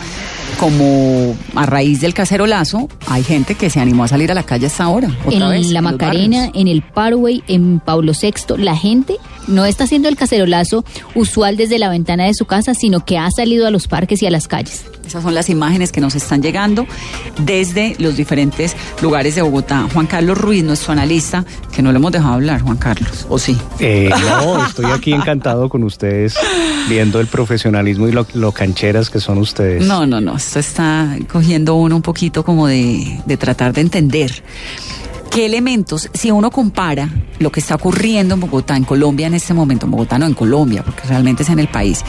[0.58, 4.66] como a raíz del cacerolazo, hay gente que se animó a salir a la calle
[4.66, 5.08] hasta ahora.
[5.24, 6.56] Otra en vez, la Macarena, barrios.
[6.60, 11.78] en el Parway, en Pablo VI, la gente no está haciendo el cacerolazo usual desde
[11.78, 14.48] la ventana de su casa, sino que ha salido a los parques y a las
[14.48, 14.84] calles.
[15.06, 16.86] Esas son las imágenes que nos están llegando
[17.38, 19.86] desde los diferentes lugares de Bogotá.
[19.92, 23.56] Juan Carlos Ruiz, nuestro analista, que no le hemos dejado hablar, Juan Carlos, ¿o sí?
[23.80, 26.36] Eh, no, estoy aquí encantado con ustedes,
[26.88, 29.86] viendo el profesionalismo y lo, lo cancheras que son ustedes.
[29.86, 34.42] No, no, no, esto está cogiendo uno un poquito como de, de tratar de entender.
[35.30, 37.08] ¿Qué elementos, si uno compara
[37.40, 40.34] lo que está ocurriendo en Bogotá, en Colombia en este momento, en Bogotá no en
[40.34, 42.04] Colombia, porque realmente es en el país,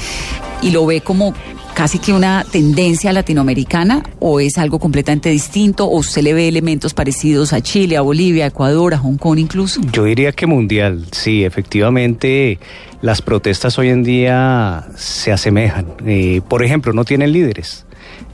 [0.62, 1.34] y lo ve como
[1.74, 6.94] casi que una tendencia latinoamericana o es algo completamente distinto o usted le ve elementos
[6.94, 9.82] parecidos a Chile, a Bolivia, a Ecuador, a Hong Kong incluso?
[9.92, 12.60] Yo diría que mundial, sí, efectivamente
[13.02, 15.88] las protestas hoy en día se asemejan.
[16.06, 17.85] Eh, por ejemplo, no tienen líderes.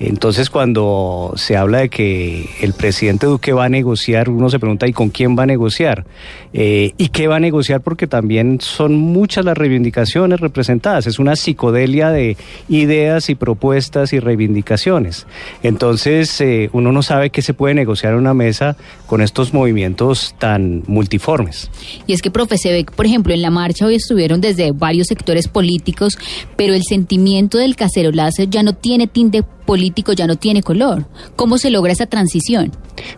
[0.03, 4.87] Entonces, cuando se habla de que el presidente Duque va a negociar, uno se pregunta,
[4.87, 6.05] ¿y con quién va a negociar?
[6.53, 7.81] Eh, ¿Y qué va a negociar?
[7.81, 11.07] Porque también son muchas las reivindicaciones representadas.
[11.07, 12.37] Es una psicodelia de
[12.67, 15.27] ideas y propuestas y reivindicaciones.
[15.63, 18.75] Entonces, eh, uno no sabe qué se puede negociar en una mesa
[19.07, 21.69] con estos movimientos tan multiformes.
[22.07, 25.07] Y es que, profe, se ve, por ejemplo, en la marcha hoy estuvieron desde varios
[25.07, 26.17] sectores políticos,
[26.55, 31.05] pero el sentimiento del cacerolazo ya no tiene tinte político ya no tiene color.
[31.35, 32.71] ¿Cómo se logra esa transición?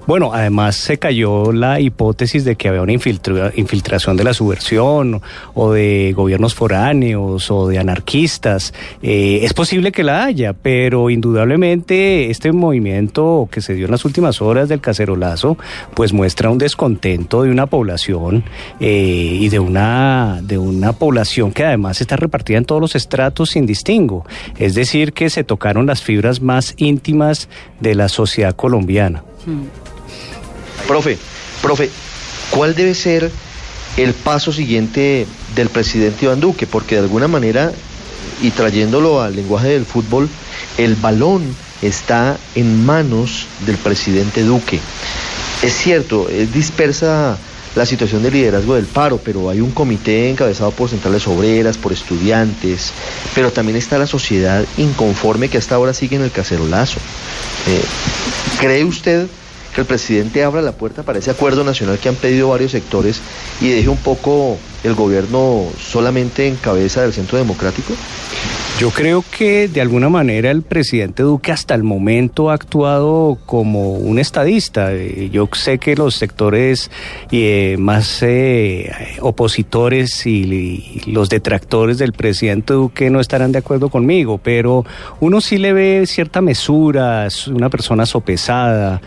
[0.06, 3.23] Bueno, además se cayó la hipótesis de que había una infiltra
[3.56, 5.22] infiltración de la subversión
[5.54, 8.74] o de gobiernos foráneos o de anarquistas.
[9.02, 14.06] Eh, es posible que la haya, pero indudablemente este movimiento que se dio en las
[14.06, 15.58] últimas horas del cacerolazo,
[15.94, 18.44] pues muestra un descontento de una población
[18.80, 23.52] eh, y de una, de una población que además está repartida en todos los estratos
[23.52, 24.26] sin distingo.
[24.58, 29.24] Es decir, que se tocaron las fibras más íntimas de la sociedad colombiana.
[30.88, 31.18] Profe,
[31.62, 31.90] profe,
[32.54, 33.32] ¿cuál debe ser
[33.98, 36.68] el paso siguiente del presidente Iván Duque?
[36.68, 37.72] Porque de alguna manera,
[38.42, 40.30] y trayéndolo al lenguaje del fútbol,
[40.78, 44.80] el balón está en manos del presidente Duque.
[45.62, 47.38] Es cierto, es dispersa
[47.76, 51.92] la situación de liderazgo del paro, pero hay un comité encabezado por centrales obreras, por
[51.92, 52.92] estudiantes,
[53.34, 57.00] pero también está la sociedad inconforme que hasta ahora sigue en el cacerolazo.
[57.68, 57.82] Eh,
[58.60, 59.28] ¿Cree usted
[59.74, 63.22] que el presidente abra la puerta para ese acuerdo nacional que han pedido varios sectores
[63.62, 67.94] y deje un poco el gobierno solamente en cabeza del centro democrático?
[68.80, 73.92] Yo creo que de alguna manera el presidente Duque hasta el momento ha actuado como
[73.92, 74.92] un estadista.
[74.94, 76.90] Eh, yo sé que los sectores
[77.32, 83.90] eh, más eh, opositores y, y, los detractores del presidente Duque no estarán de acuerdo
[83.90, 84.86] conmigo, pero
[85.20, 89.02] uno sí le ve cierta mesura, es una persona sopesada,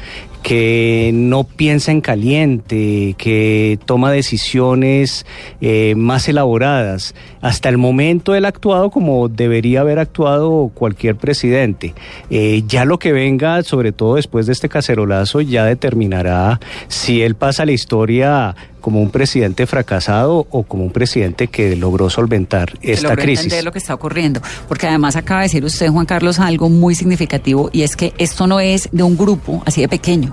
[0.46, 5.26] que no piensa en caliente, que toma decisiones
[5.60, 7.16] eh, más elaboradas.
[7.40, 11.94] Hasta el momento él ha actuado como debería haber actuado cualquier presidente.
[12.30, 17.34] Eh, ya lo que venga, sobre todo después de este cacerolazo, ya determinará si él
[17.34, 22.72] pasa a la historia como un presidente fracasado o como un presidente que logró solventar
[22.82, 23.44] esta logró crisis.
[23.44, 26.94] entender lo que está ocurriendo, porque además acaba de decir usted, Juan Carlos, algo muy
[26.94, 30.32] significativo y es que esto no es de un grupo así de pequeño.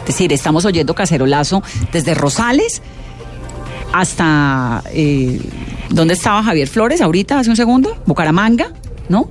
[0.00, 2.82] Es decir, estamos oyendo cacerolazo desde Rosales
[3.92, 5.40] hasta eh,
[5.90, 7.96] ¿dónde estaba Javier Flores ahorita hace un segundo?
[8.06, 8.72] Bucaramanga,
[9.08, 9.28] ¿no?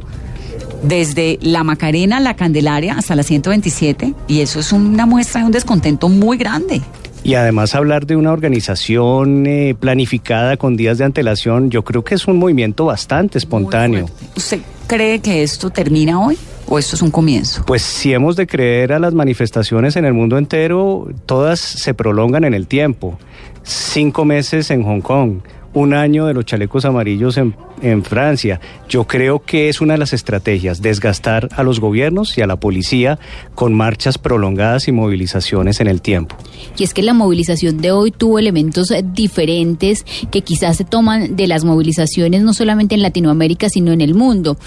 [0.83, 5.51] desde la Macarena, la Candelaria hasta la 127 y eso es una muestra de un
[5.51, 6.81] descontento muy grande.
[7.23, 12.15] Y además hablar de una organización eh, planificada con días de antelación, yo creo que
[12.15, 14.07] es un movimiento bastante espontáneo.
[14.35, 16.37] ¿Usted cree que esto termina hoy?
[16.67, 17.63] ¿O esto es un comienzo?
[17.65, 22.43] Pues si hemos de creer a las manifestaciones en el mundo entero, todas se prolongan
[22.43, 23.19] en el tiempo.
[23.63, 25.41] Cinco meses en Hong Kong,
[25.73, 27.55] un año de los chalecos amarillos en,
[28.03, 28.59] Francia.
[28.87, 32.57] Yo creo que es una de las estrategias, desgastar a los gobiernos y a la
[32.57, 33.17] policía
[33.55, 36.35] con marchas prolongadas y movilizaciones en el tiempo.
[36.77, 41.47] Y es que la movilización de hoy tuvo elementos diferentes que quizás se toman de
[41.47, 44.57] las movilizaciones no solamente en Latinoamérica, sino en el mundo.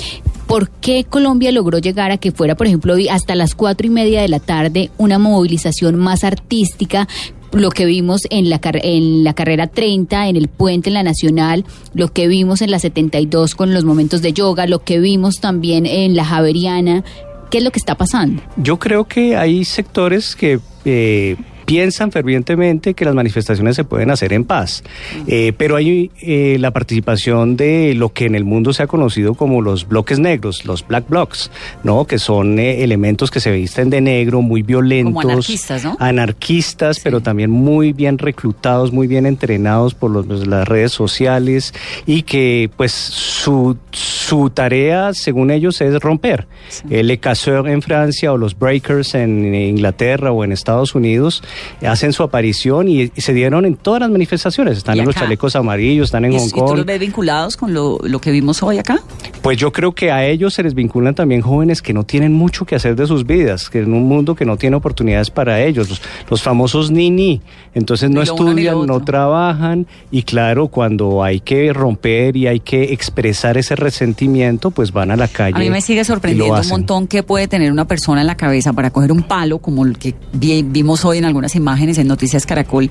[0.48, 3.90] ¿Por qué Colombia logró llegar a que fuera, por ejemplo, hoy hasta las cuatro y
[3.90, 7.06] media de la tarde una movilización más artística
[7.54, 11.64] lo que vimos en la, en la carrera 30, en el puente, en la Nacional,
[11.94, 15.86] lo que vimos en la 72 con los momentos de yoga, lo que vimos también
[15.86, 17.04] en la Javeriana.
[17.50, 18.42] ¿Qué es lo que está pasando?
[18.56, 24.32] Yo creo que hay sectores que eh, piensan fervientemente que las manifestaciones se pueden hacer
[24.32, 24.82] en paz.
[25.26, 29.34] Eh, pero hay eh, la participación de lo que en el mundo se ha conocido
[29.34, 31.50] como los bloques negros, los black blocs,
[31.82, 32.06] ¿no?
[32.06, 35.14] Que son eh, elementos que se visten de negro, muy violentos.
[35.22, 35.96] Como anarquistas, ¿no?
[36.00, 41.72] Anarquistas, pero también muy bien reclutados, muy bien entrenados por los- pues, las redes sociales
[42.06, 46.46] y que pues su, su tarea, según ellos, es romper.
[46.90, 51.42] El Le Casseur en Francia o los Breakers en Inglaterra o en Estados Unidos
[51.86, 54.78] hacen su aparición y, y se dieron en todas las manifestaciones.
[54.78, 56.76] Están ¿Y en los chalecos amarillos, están en ¿Y, Hong y tú Kong.
[56.78, 59.00] los ves vinculados con lo, lo que vimos hoy acá?
[59.42, 62.64] Pues yo creo que a ellos se les vinculan también jóvenes que no tienen mucho
[62.64, 65.88] que hacer de sus vidas, que en un mundo que no tiene oportunidades para ellos,
[65.90, 67.40] los, los famosos ni-ni.
[67.74, 73.58] Entonces no estudian, no trabajan y claro, cuando hay que romper y hay que expresar
[73.58, 75.56] ese resentimiento, pues van a la calle.
[75.56, 78.72] A mí me sigue sorprendiendo un montón que puede tener una persona en la cabeza
[78.72, 82.46] para coger un palo, como el que vi- vimos hoy en algunas imágenes en Noticias
[82.46, 82.90] Caracol,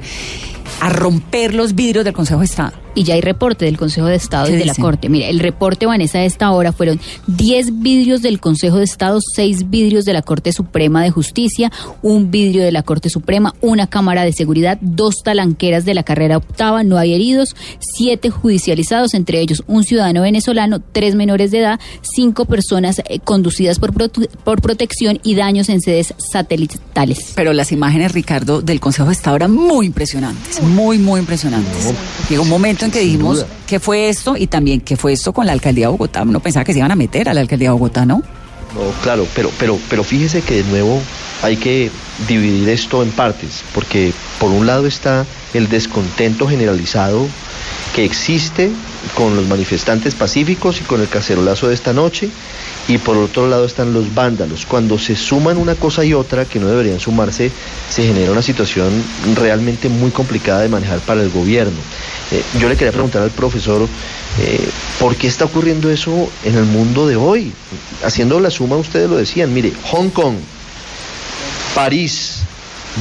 [0.79, 2.73] a romper los vidrios del Consejo de Estado.
[2.95, 4.75] Y ya hay reporte del Consejo de Estado ¿Qué y de la?
[4.75, 5.09] Corte.
[5.09, 9.69] Mira, el reporte, Vanessa, de esta hora fueron 10 vidrios del Consejo de Estado, 6
[9.69, 11.71] vidrios de la Corte Suprema de Justicia,
[12.01, 16.37] un vidrio de la Corte Suprema, una cámara de seguridad, dos talanqueras de la carrera
[16.37, 21.79] octava, no hay heridos, 7 judicializados, entre ellos un ciudadano venezolano, 3 menores de edad,
[22.01, 27.33] 5 personas eh, conducidas por, por protección y daños en sedes satelitales.
[27.35, 31.93] Pero las imágenes, Ricardo, del Consejo de Estado eran muy impresionantes, muy, muy impresionantes.
[32.29, 33.45] Llegó un momento en que dijimos.
[33.67, 34.37] ¿qué fue esto?
[34.37, 36.21] Y también, ¿qué fue esto con la alcaldía de Bogotá?
[36.21, 38.21] Uno pensaba que se iban a meter a la alcaldía de Bogotá, ¿no?
[38.75, 41.01] No, claro, pero, pero, pero fíjese que de nuevo
[41.41, 41.89] hay que
[42.27, 47.27] dividir esto en partes, porque por un lado está el descontento generalizado
[47.95, 48.71] que existe
[49.15, 52.29] con los manifestantes pacíficos y con el cacerolazo de esta noche,
[52.87, 54.65] y por otro lado están los vándalos.
[54.65, 57.51] Cuando se suman una cosa y otra que no deberían sumarse,
[57.89, 58.91] se genera una situación
[59.35, 61.77] realmente muy complicada de manejar para el gobierno.
[62.31, 63.87] Eh, yo le quería preguntar al profesor,
[64.39, 64.69] eh,
[64.99, 67.53] ¿por qué está ocurriendo eso en el mundo de hoy?
[68.03, 70.35] Haciendo la suma, ustedes lo decían, mire, Hong Kong,
[71.73, 72.39] París,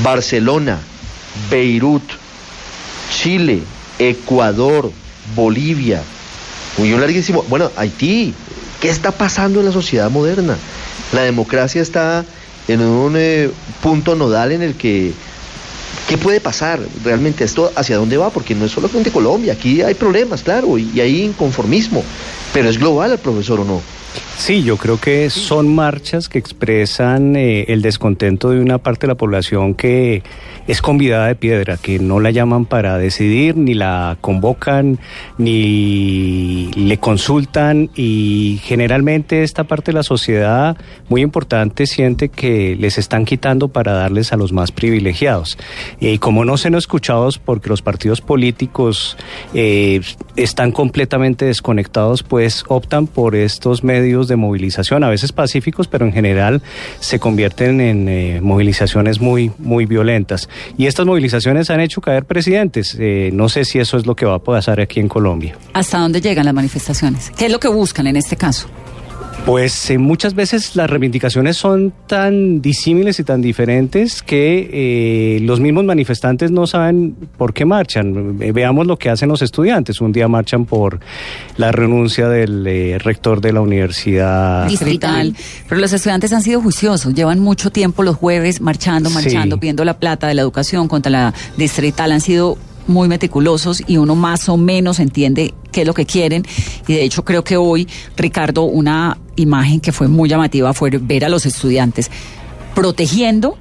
[0.03, 0.81] Barcelona,
[1.51, 2.03] Beirut,
[3.11, 3.63] Chile,
[3.99, 4.93] Ecuador,
[5.35, 6.03] Bolivia,
[6.79, 7.45] muy larguísimo.
[7.49, 8.35] Bueno, Haití,
[8.83, 10.57] ¿qué está pasando en la sociedad moderna?
[11.13, 12.25] La democracia está
[12.67, 13.49] en un eh,
[13.81, 15.13] punto nodal en el que
[16.09, 17.73] ¿Qué puede pasar realmente esto?
[17.77, 18.31] ¿Hacia dónde va?
[18.31, 22.03] Porque no es solamente Colombia, aquí hay problemas, claro, y, hay inconformismo,
[22.53, 23.81] pero es global el profesor o no.
[24.37, 29.13] Sí, yo creo que son marchas que expresan eh, el descontento de una parte de
[29.13, 30.23] la población que
[30.67, 34.99] es convidada de piedra, que no la llaman para decidir, ni la convocan,
[35.39, 40.77] ni le consultan y generalmente esta parte de la sociedad
[41.09, 45.59] muy importante siente que les están quitando para darles a los más privilegiados.
[46.01, 49.17] Y como no son escuchados porque los partidos políticos
[49.55, 50.01] eh,
[50.37, 56.13] están completamente desconectados, pues optan por estos medios de movilización, a veces pacíficos, pero en
[56.13, 56.63] general
[57.01, 60.49] se convierten en eh, movilizaciones muy, muy violentas.
[60.77, 62.97] Y estas movilizaciones han hecho caer presidentes.
[62.99, 65.57] Eh, no sé si eso es lo que va a pasar aquí en Colombia.
[65.73, 67.31] ¿Hasta dónde llegan las manifestaciones?
[67.37, 68.69] ¿Qué es lo que buscan en este caso?
[69.45, 75.59] Pues eh, muchas veces las reivindicaciones son tan disímiles y tan diferentes que eh, los
[75.59, 78.37] mismos manifestantes no saben por qué marchan.
[78.41, 80.01] Eh, veamos lo que hacen los estudiantes.
[80.01, 81.01] Un día marchan por
[81.57, 84.69] la renuncia del eh, rector de la universidad.
[84.69, 85.35] distrital.
[85.69, 89.15] Pero los estudiantes han sido juiciosos, llevan mucho tiempo los jueves marchando, Sí.
[89.17, 93.97] marchando, pidiendo la plata de la educación contra la distrital, han sido muy meticulosos y
[93.97, 96.45] uno más o menos entiende qué es lo que quieren.
[96.87, 101.25] Y de hecho creo que hoy, Ricardo, una imagen que fue muy llamativa fue ver
[101.25, 102.11] a los estudiantes
[102.75, 103.57] protegiendo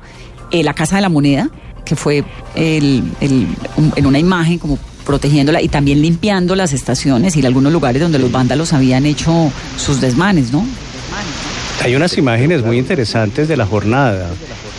[0.51, 1.49] eh, la Casa de la Moneda,
[1.85, 2.23] que fue
[2.55, 8.19] el- en una imagen como protegiéndola y también limpiando las estaciones y algunos lugares donde
[8.19, 10.65] los vándalos habían hecho sus desmanes, ¿no?
[11.83, 14.29] Hay unas imágenes muy interesantes de la jornada,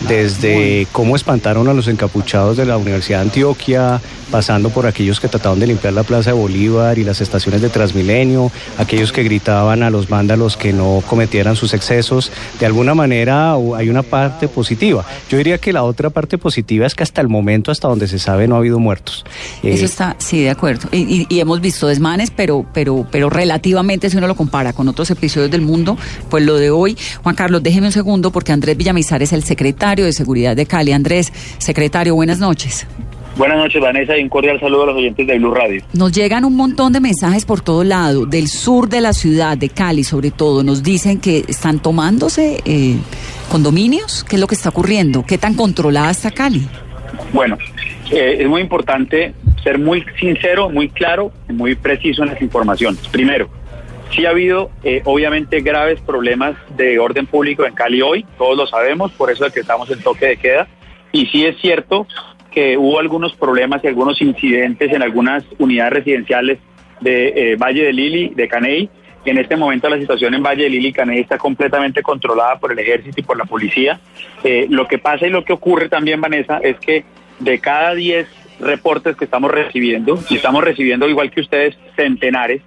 [0.07, 4.01] desde cómo espantaron a los encapuchados de la Universidad de Antioquia,
[4.33, 7.69] pasando por aquellos que trataban de limpiar la Plaza de Bolívar y las estaciones de
[7.69, 12.31] Transmilenio, aquellos que gritaban a los vándalos que no cometieran sus excesos.
[12.59, 15.05] De alguna manera hay una parte positiva.
[15.29, 18.17] Yo diría que la otra parte positiva es que hasta el momento, hasta donde se
[18.17, 19.23] sabe, no ha habido muertos.
[19.61, 20.89] Eh, Eso está, sí, de acuerdo.
[20.91, 24.87] Y, y- y hemos visto desmanes, pero, pero, pero relativamente, si uno lo compara con
[24.87, 25.95] otros episodios del mundo,
[26.31, 26.97] pues lo de hoy.
[27.21, 30.91] Juan Carlos, déjeme un segundo, porque Andrés Villamizar es el secretario de Seguridad de Cali.
[30.91, 32.87] Andrés, secretario, buenas noches.
[33.35, 35.81] Buenas noches, Vanessa, y un cordial saludo a los oyentes de Blue Radio.
[35.93, 39.69] Nos llegan un montón de mensajes por todo lado, del sur de la ciudad, de
[39.69, 40.63] Cali sobre todo.
[40.63, 42.95] Nos dicen que están tomándose eh,
[43.51, 44.23] condominios.
[44.23, 45.25] ¿Qué es lo que está ocurriendo?
[45.25, 46.67] ¿Qué tan controlada está Cali?
[47.33, 47.57] Bueno,
[48.11, 53.07] eh, es muy importante ser muy sincero, muy claro y muy preciso en las informaciones.
[53.07, 53.49] Primero,
[54.15, 58.67] sí ha habido eh, obviamente graves problemas de orden público en Cali hoy, todos lo
[58.67, 60.67] sabemos, por eso decretamos el toque de queda.
[61.11, 62.07] Y sí es cierto
[62.53, 66.59] que hubo algunos problemas y algunos incidentes en algunas unidades residenciales
[67.01, 68.89] de eh, Valle de Lili, de Caney.
[69.25, 72.71] En este momento la situación en Valle de Lili y Caney está completamente controlada por
[72.71, 73.99] el ejército y por la policía.
[74.43, 77.05] Eh, lo que pasa y lo que ocurre también, Vanessa, es que
[77.39, 78.27] de cada 10
[78.59, 82.61] reportes que estamos recibiendo, y estamos recibiendo igual que ustedes centenares,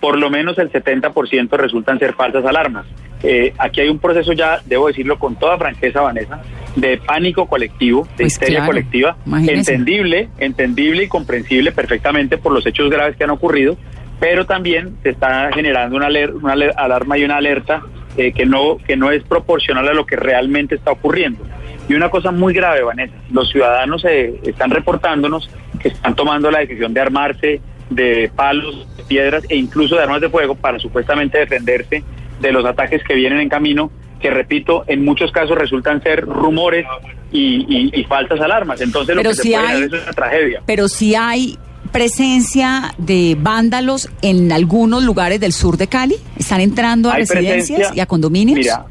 [0.00, 2.86] por lo menos el 70% resultan ser falsas alarmas.
[3.26, 6.42] Eh, aquí hay un proceso ya, debo decirlo con toda franqueza, Vanessa,
[6.76, 9.72] de pánico colectivo, de Pues histeria claro, colectiva, imagínese.
[9.72, 13.78] entendible, entendible y comprensible perfectamente por los hechos graves que han ocurrido,
[14.20, 17.82] pero también se está generando una, aler- una alarma y una alerta
[18.18, 21.42] eh, que, no, que no es proporcional a lo que realmente está ocurriendo.
[21.88, 25.50] Y una cosa muy grave, Vanessa, los ciudadanos eh, están reportándonos
[25.80, 27.60] que están tomando la decisión de armarse
[27.90, 32.02] de palos, de piedras e incluso de armas de fuego para supuestamente defenderse
[32.48, 33.90] de los ataques que vienen en camino,
[34.20, 36.86] que repito, en muchos casos resultan ser rumores
[37.32, 38.80] y, y- y falsas alarmas.
[38.80, 40.62] Entonces lo Pero que se sí puede hay- es una tragedia.
[40.66, 41.58] Pero sí hay
[41.92, 46.16] presencia de vándalos en algunos lugares del sur de Cali.
[46.36, 48.58] ¿Están entrando a residencias y a condominios?
[48.58, 48.84] Mira,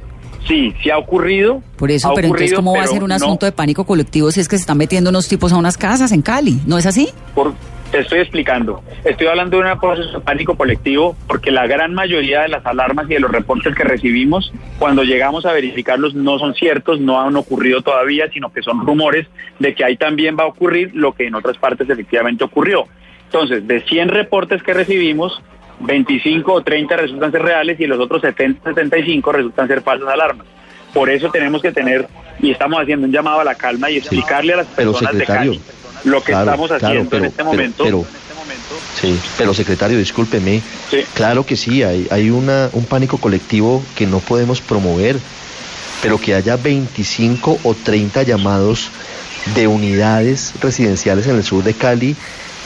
[0.48, 1.62] sí, sí ha ocurrido.
[1.78, 4.40] Por eso, pero entonces, ¿cómo va a ser un no asunto de pánico colectivo si
[4.40, 6.60] es que se están metiendo unos tipos a unas casas en Cali?
[6.66, 7.10] ¿No es así?
[7.36, 7.54] Por,
[7.94, 8.82] te estoy explicando.
[9.06, 13.06] Estoy hablando de un proceso de pánico colectivo porque la gran mayoría de las alarmas
[13.08, 17.36] y de los reportes que recibimos, cuando llegamos a verificarlos, no son ciertos, no han
[17.36, 19.28] ocurrido todavía, sino que son rumores
[19.60, 22.88] de que ahí también va a ocurrir lo que en otras partes efectivamente ocurrió.
[23.26, 25.44] Entonces, de 100 reportes que recibimos,
[25.82, 30.48] 25 o 30 resultan ser reales y los otros 70, 75 resultan ser falsas alarmas.
[30.96, 32.08] Por eso tenemos que tener,
[32.40, 35.26] y estamos haciendo un llamado a la calma y explicarle a las Pero personas de
[35.26, 35.62] Cali
[36.06, 37.84] lo que claro, estamos claro, haciendo pero- en este pero- momento.
[37.84, 38.06] pero-
[39.00, 40.62] Sí, pero secretario, discúlpeme.
[40.90, 41.00] Sí.
[41.14, 45.18] Claro que sí, hay, hay una, un pánico colectivo que no podemos promover,
[46.02, 48.92] pero que haya 25 o 30 llamados
[49.56, 52.16] de unidades residenciales en el sur de Cali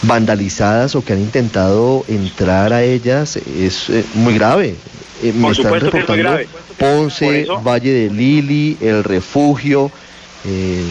[0.03, 4.75] vandalizadas o que han intentado entrar a ellas es eh, muy grave.
[5.23, 6.37] Eh, me están es reportando.
[6.77, 9.91] Ponce, Valle de Lili, El Refugio.
[10.45, 10.83] eh,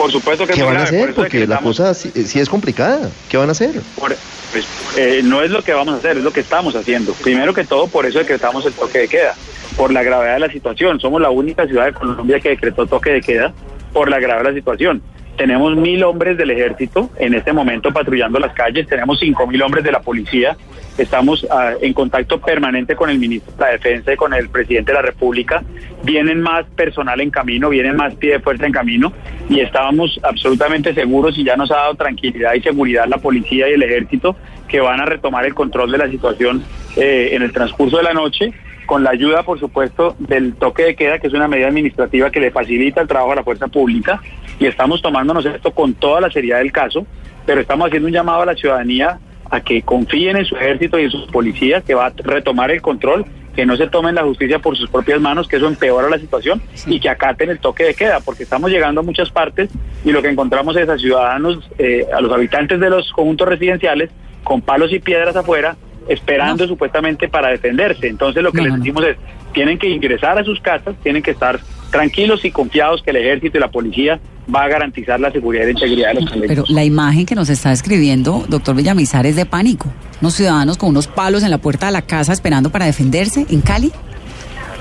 [0.00, 1.14] Por supuesto que ¿Qué van a grave, hacer?
[1.14, 3.10] Porque la cosa sí, sí es complicada.
[3.28, 3.82] ¿Qué van a hacer?
[3.98, 4.16] Por-
[4.50, 4.64] pues,
[4.96, 7.12] eh, no es lo que vamos a hacer, es lo que estamos haciendo.
[7.12, 9.34] Primero que todo, por eso decretamos el toque de queda,
[9.76, 10.98] por la gravedad de la situación.
[11.00, 13.52] Somos la única ciudad de Colombia que decretó toque de queda
[13.92, 15.02] por la gravedad de la situación.
[15.40, 19.82] Tenemos mil hombres del ejército en este momento patrullando las calles, tenemos cinco mil hombres
[19.82, 20.54] de la policía,
[20.98, 24.92] estamos ah, en contacto permanente con el ministro de la Defensa y con el presidente
[24.92, 25.62] de la República.
[26.04, 29.14] Vienen más personal en camino, vienen más pie de fuerza en camino
[29.48, 33.72] y estábamos absolutamente seguros y ya nos ha dado tranquilidad y seguridad la policía y
[33.72, 34.36] el ejército
[34.68, 36.62] que van a retomar el control de la situación
[36.96, 38.52] eh, en el transcurso de la noche
[38.90, 42.40] con la ayuda, por supuesto, del toque de queda, que es una medida administrativa que
[42.40, 44.20] le facilita el trabajo a la fuerza pública,
[44.60, 47.06] y estamos tomándonos esto con toda la seriedad del caso,
[47.46, 49.18] pero estamos haciendo un llamado a la ciudadanía
[49.50, 52.80] a que confíen en su ejército y en sus policías, que va a retomar el
[52.82, 53.24] control,
[53.56, 56.62] que no se tomen la justicia por sus propias manos, que eso empeora la situación,
[56.86, 59.70] y que acaten el toque de queda, porque estamos llegando a muchas partes
[60.04, 64.10] y lo que encontramos es a ciudadanos, eh, a los habitantes de los conjuntos residenciales,
[64.44, 68.08] con palos y piedras afuera, esperando supuestamente para defenderse.
[68.08, 69.16] Entonces lo que les decimos es,
[69.52, 71.58] tienen que ingresar a sus casas, tienen que estar
[71.90, 74.20] tranquilos y confiados que el ejército y la policía
[74.54, 76.70] va a garantizar la seguridad y la integridad de los Pero colegios.
[76.70, 79.88] la imagen que nos está escribiendo, doctor Villamizar, es de pánico.
[80.20, 83.60] Unos ciudadanos con unos palos en la puerta de la casa esperando para defenderse en
[83.60, 83.92] Cali.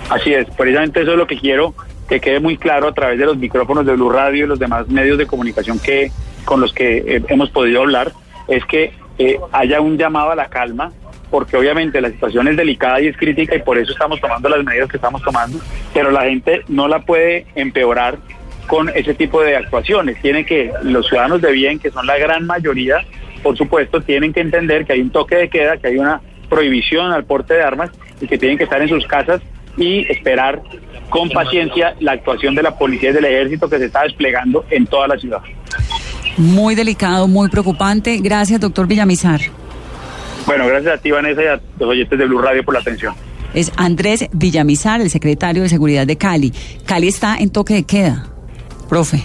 [0.10, 1.74] Así es, precisamente eso es lo que quiero
[2.08, 4.88] que quede muy claro a través de los micrófonos de Blue Radio y los demás
[4.88, 6.12] medios de comunicación que
[6.44, 8.12] con los que eh, hemos podido hablar,
[8.48, 10.92] es que eh, haya un llamado a la calma,
[11.30, 14.64] porque obviamente la situación es delicada y es crítica y por eso estamos tomando las
[14.64, 15.60] medidas que estamos tomando,
[15.94, 18.18] pero la gente no la puede empeorar
[18.68, 20.22] con ese tipo de actuaciones.
[20.22, 23.04] Tiene que, los ciudadanos de bien, que son la gran mayoría,
[23.42, 27.12] por supuesto, tienen que entender que hay un toque de queda, que hay una prohibición
[27.12, 27.90] al porte de armas
[28.22, 29.42] y que tienen que estar en sus casas
[29.78, 30.62] y esperar
[31.10, 34.86] con paciencia la actuación de la policía y del ejército que se está desplegando en
[34.86, 35.40] toda la ciudad.
[36.38, 38.18] Muy delicado, muy preocupante.
[38.22, 39.42] Gracias, doctor Villamizar.
[40.46, 43.14] Bueno, gracias a ti, Vanessa, y a los oyentes de Blue Radio por la atención.
[43.54, 46.54] Es Andrés Villamizar, el secretario de Seguridad de Cali.
[46.86, 48.28] Cali está en toque de queda,
[48.88, 49.24] profe,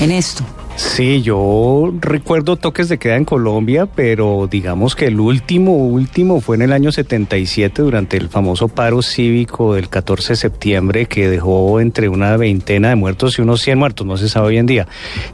[0.00, 0.44] en esto.
[0.78, 6.54] Sí, yo recuerdo toques de queda en Colombia, pero digamos que el último, último fue
[6.54, 11.80] en el año 77 durante el famoso paro cívico del 14 de septiembre que dejó
[11.80, 14.86] entre una veintena de muertos y unos 100 muertos, no se sabe hoy en día.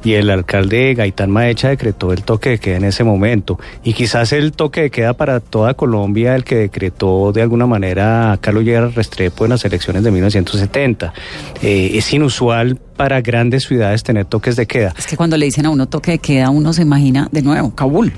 [0.03, 3.59] Y el alcalde Gaitán Maecha decretó el toque de queda en ese momento.
[3.83, 8.39] Y quizás el toque de queda para toda Colombia, el que decretó de alguna manera
[8.41, 11.13] Carlos Llera Restrepo en las elecciones de 1970.
[11.61, 14.95] Eh, es inusual para grandes ciudades tener toques de queda.
[14.97, 17.75] Es que cuando le dicen a uno toque de queda, uno se imagina de nuevo
[17.75, 18.13] Kabul.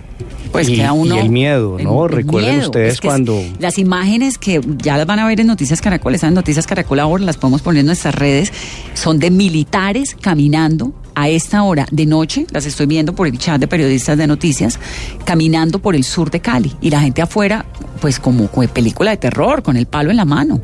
[0.52, 1.16] Pues y, queda uno.
[1.16, 2.06] y el miedo, ¿no?
[2.06, 2.66] el Recuerden miedo.
[2.66, 3.42] ustedes Es que es- cuando.
[3.58, 7.00] Las imágenes que ya las van a ver en Noticias Caracol, están en Noticias Caracol
[7.00, 8.52] ahora, las podemos poner en nuestras redes,
[8.94, 13.58] son de militares caminando a esta hora de noche, las estoy viendo por el chat
[13.58, 14.78] de periodistas de noticias,
[15.24, 17.64] caminando por el sur de Cali y la gente afuera,
[18.00, 20.60] pues como, película de terror, con el palo en la mano.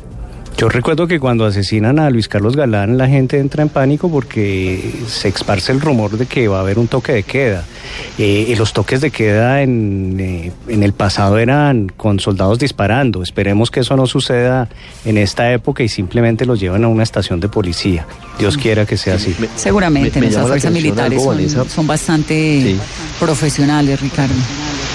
[0.57, 4.93] Yo recuerdo que cuando asesinan a Luis Carlos Galán, la gente entra en pánico porque
[5.07, 7.65] se esparce el rumor de que va a haber un toque de queda.
[8.17, 13.23] Eh, y los toques de queda en, eh, en el pasado eran con soldados disparando.
[13.23, 14.69] Esperemos que eso no suceda
[15.05, 18.05] en esta época y simplemente los llevan a una estación de policía.
[18.37, 19.35] Dios quiera que sea así.
[19.55, 21.69] Seguramente me nuestras fuerzas militares algo, son, Vanessa.
[21.69, 22.75] son bastante
[23.19, 24.35] profesionales, Ricardo.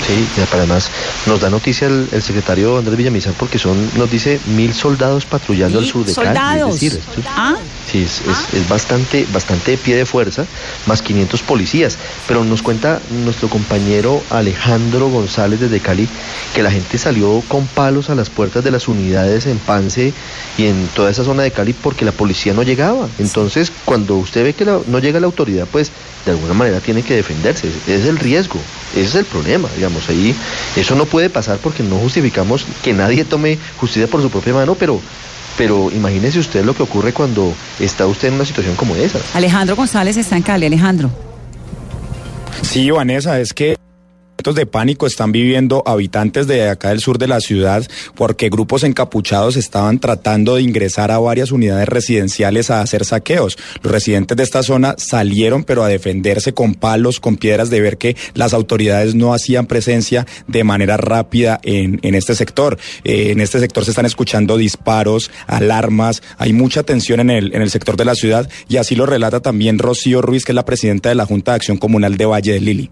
[0.08, 0.90] Sí, y además
[1.26, 5.78] nos da noticia el, el secretario Andrés Villamizar porque son, nos dice mil soldados patrullando
[5.80, 6.28] al sur de Cali.
[6.68, 6.92] Es decir,
[7.36, 7.56] Ah,
[7.92, 10.44] Sí, es, es- es bastante, bastante de pie de fuerza,
[10.86, 11.96] más 500 policías.
[12.26, 16.08] Pero nos cuenta nuestro compañero Alejandro González desde Cali
[16.54, 20.12] que la gente salió con palos a las puertas de las unidades en Pance
[20.56, 23.08] y en toda esa zona de Cali porque la policía no llegaba.
[23.18, 25.90] Entonces, cuando usted ve que la- no llega la autoridad, pues
[26.24, 27.68] de alguna manera tiene que defenderse.
[27.68, 28.60] Ese es el riesgo,
[28.92, 30.08] ese es el problema, digamos.
[30.08, 30.34] Ahí
[30.76, 34.74] eso no puede pasar porque no justificamos que nadie tome justicia por su propia mano,
[34.74, 35.00] pero
[35.56, 39.18] pero imagínese usted lo que ocurre cuando está usted en una situación como esa.
[39.34, 40.66] Alejandro González está en Cali.
[40.66, 41.10] Alejandro.
[42.62, 43.76] Sí, Vanessa, es que
[44.38, 49.56] de pánico están viviendo habitantes de acá del sur de la ciudad porque grupos encapuchados
[49.56, 53.58] estaban tratando de ingresar a varias unidades residenciales a hacer saqueos.
[53.82, 57.98] Los residentes de esta zona salieron pero a defenderse con palos, con piedras de ver
[57.98, 62.78] que las autoridades no hacían presencia de manera rápida en, en este sector.
[63.04, 67.60] Eh, en este sector se están escuchando disparos, alarmas, hay mucha tensión en el, en
[67.60, 70.64] el sector de la ciudad y así lo relata también Rocío Ruiz, que es la
[70.64, 72.90] presidenta de la Junta de Acción Comunal de Valle de Lili.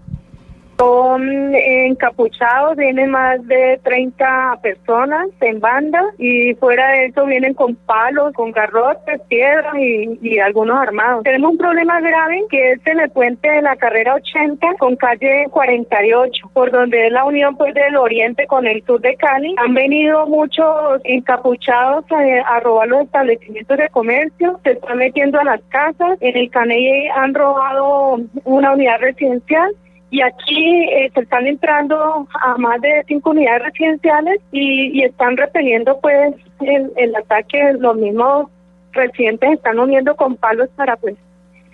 [0.77, 7.75] Son encapuchados, vienen más de 30 personas en banda y fuera de eso vienen con
[7.75, 11.23] palos, con garrotes, piedras y, y algunos armados.
[11.23, 15.47] Tenemos un problema grave que es en el puente de la carrera 80 con calle
[15.49, 19.55] 48, por donde es la unión pues del oriente con el sur de Cali.
[19.57, 25.43] Han venido muchos encapuchados a, a robar los establecimientos de comercio, se están metiendo a
[25.43, 26.17] las casas.
[26.21, 29.73] En el Caney han robado una unidad residencial
[30.09, 35.35] y aquí eh, se están entrando a más de cinco unidades residenciales y, y están
[35.35, 37.73] repeliendo pues el, el ataque.
[37.79, 38.49] Los mismos
[38.93, 41.15] residentes están uniendo con palos para pues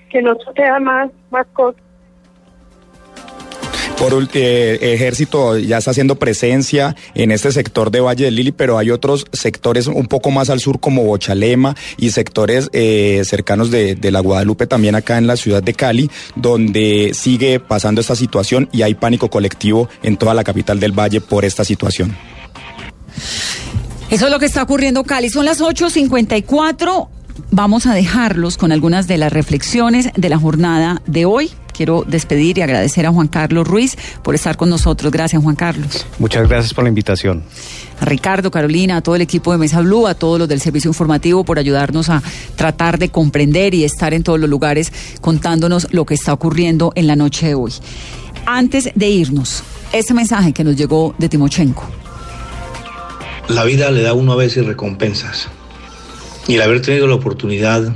[0.09, 1.82] que no suceda más, más cosas.
[4.03, 8.77] Por eh, ejército ya está haciendo presencia en este sector de Valle del Lili, pero
[8.77, 13.95] hay otros sectores un poco más al sur como Bochalema y sectores eh, cercanos de,
[13.95, 18.67] de la Guadalupe también acá en la ciudad de Cali, donde sigue pasando esta situación
[18.73, 22.13] y hay pánico colectivo en toda la capital del Valle por esta situación.
[24.09, 25.29] Eso es lo que está ocurriendo, Cali.
[25.29, 27.07] Son las 8.54.
[27.51, 31.51] Vamos a dejarlos con algunas de las reflexiones de la jornada de hoy.
[31.73, 35.11] Quiero despedir y agradecer a Juan Carlos Ruiz por estar con nosotros.
[35.11, 36.05] Gracias, Juan Carlos.
[36.19, 37.43] Muchas gracias por la invitación.
[37.99, 40.89] A Ricardo, Carolina, a todo el equipo de Mesa Blue, a todos los del servicio
[40.89, 42.21] informativo por ayudarnos a
[42.55, 47.07] tratar de comprender y estar en todos los lugares contándonos lo que está ocurriendo en
[47.07, 47.71] la noche de hoy.
[48.45, 51.85] Antes de irnos, este mensaje que nos llegó de Timochenko.
[53.47, 55.49] La vida le da a uno a veces recompensas.
[56.47, 57.93] Y el haber tenido la oportunidad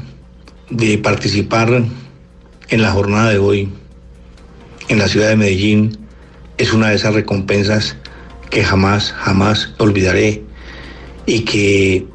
[0.70, 1.84] de participar
[2.70, 3.70] en la jornada de hoy
[4.89, 5.97] en la ciudad de Medellín
[6.57, 7.95] es una de esas recompensas
[8.49, 10.43] que jamás, jamás olvidaré
[11.26, 12.05] y que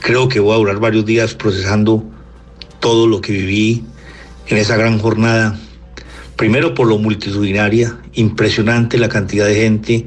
[0.00, 2.04] creo que voy a durar varios días procesando
[2.80, 3.84] todo lo que viví
[4.48, 5.58] en esa gran jornada.
[6.36, 10.06] Primero por lo multitudinaria, impresionante la cantidad de gente,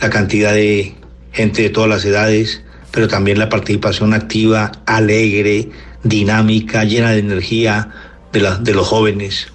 [0.00, 0.94] la cantidad de
[1.32, 5.70] gente de todas las edades, pero también la participación activa, alegre,
[6.02, 7.88] dinámica, llena de energía
[8.32, 9.48] de, los jóvenes,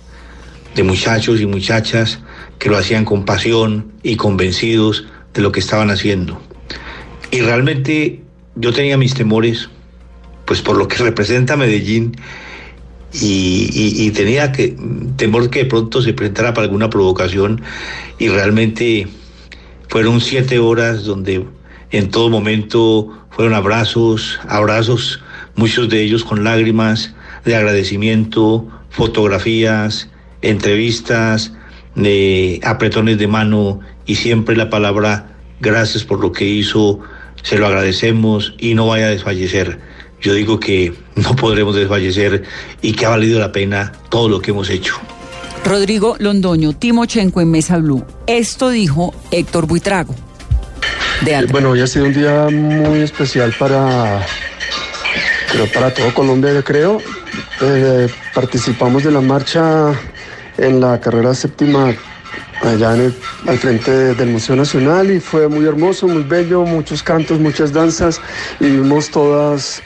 [0.76, 2.20] de muchachos y muchachas
[2.60, 6.42] que lo hacían con pasión y convencidos de lo que estaban haciendo.
[7.32, 8.22] Y realmente
[8.56, 9.70] yo tenía mis temores,
[10.46, 12.16] pues por lo que representa Medellín
[13.14, 14.76] y, y- y tenía que
[15.16, 17.62] temor que de pronto se presentara para alguna provocación
[18.20, 19.08] y realmente
[19.90, 21.46] fueron siete horas donde
[21.92, 25.22] en todo momento fueron abrazos, abrazos,
[25.56, 27.14] muchos de ellos con lágrimas
[27.48, 30.10] de agradecimiento, fotografías,
[30.42, 31.54] entrevistas,
[31.96, 37.00] de apretones de mano y siempre la palabra gracias por lo que hizo,
[37.42, 39.80] se lo agradecemos y no vaya a desfallecer.
[40.22, 42.44] Yo digo que no podremos desfallecer
[42.82, 44.96] y que ha valido la pena todo lo que hemos hecho.
[45.64, 48.06] Rodrigo Londoño, Timochenko en Mesa Blue.
[48.28, 50.16] Esto dijo Héctor Buitrago.
[51.22, 51.52] De Alba.
[51.52, 54.26] Bueno, hoy ha sido un día muy especial para,
[55.52, 57.02] creo, para todo Colombia, yo creo.
[57.62, 59.92] Eh, participamos de la marcha
[60.58, 61.96] en la carrera séptima
[62.62, 62.92] allá
[63.46, 67.72] al frente de- del Museo Nacional y fue muy hermoso, muy bello, muchos cantos, muchas
[67.72, 68.22] danzas
[68.60, 69.84] y vimos todas,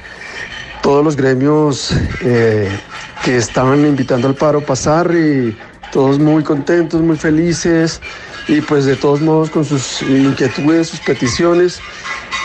[0.82, 1.92] todos los gremios
[2.22, 2.80] eh,
[3.24, 5.58] que estaban invitando al paro pasar y
[5.92, 8.02] todos muy contentos, muy felices
[8.48, 11.80] y pues de todos modos con sus inquietudes, sus peticiones.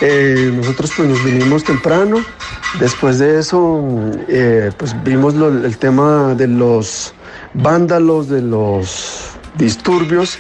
[0.00, 2.18] Eh, nosotros pues nos vinimos temprano,
[2.78, 3.82] después de eso
[4.28, 7.14] eh, pues vimos el tema de los
[7.54, 10.38] vándalos, de los disturbios,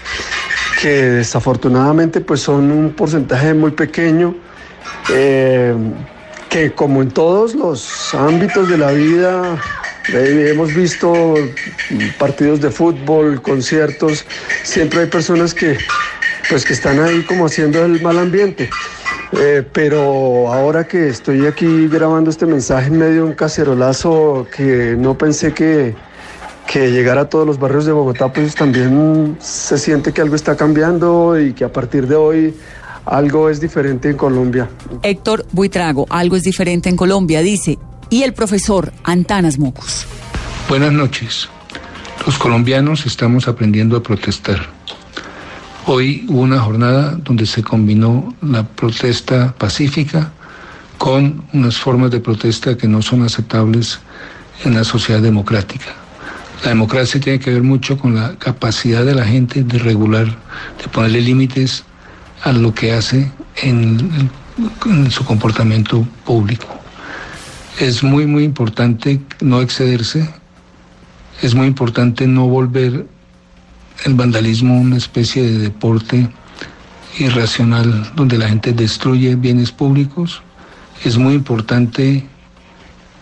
[0.80, 4.34] que desafortunadamente pues son un porcentaje muy pequeño,
[5.10, 5.74] eh,
[6.50, 9.58] que como en todos los ámbitos de la vida,
[10.12, 11.34] eh, hemos visto
[12.18, 14.24] partidos de fútbol, conciertos,
[14.62, 15.76] siempre hay personas que
[16.48, 18.70] pues que están ahí como haciendo el mal ambiente.
[19.32, 24.94] Eh, pero ahora que estoy aquí grabando este mensaje en medio de un cacerolazo que
[24.96, 25.94] no pensé que,
[26.66, 30.56] que llegara a todos los barrios de Bogotá, pues también se siente que algo está
[30.56, 32.54] cambiando y que a partir de hoy
[33.04, 34.68] algo es diferente en Colombia.
[35.02, 37.78] Héctor Buitrago, algo es diferente en Colombia, dice.
[38.08, 40.06] Y el profesor Antanas Mocus.
[40.68, 41.48] Buenas noches.
[42.24, 44.66] Los colombianos estamos aprendiendo a protestar.
[45.86, 50.32] Hoy hubo una jornada donde se combinó la protesta pacífica
[50.98, 53.98] con unas formas de protesta que no son aceptables
[54.64, 55.94] en la sociedad democrática.
[56.62, 60.88] La democracia tiene que ver mucho con la capacidad de la gente de regular, de
[60.92, 61.84] ponerle límites
[62.42, 64.30] a lo que hace en,
[64.86, 66.85] en su comportamiento público.
[67.78, 70.28] Es muy, muy importante no excederse,
[71.42, 73.06] es muy importante no volver
[74.04, 76.28] el vandalismo una especie de deporte
[77.18, 80.42] irracional donde la gente destruye bienes públicos.
[81.04, 82.26] Es muy importante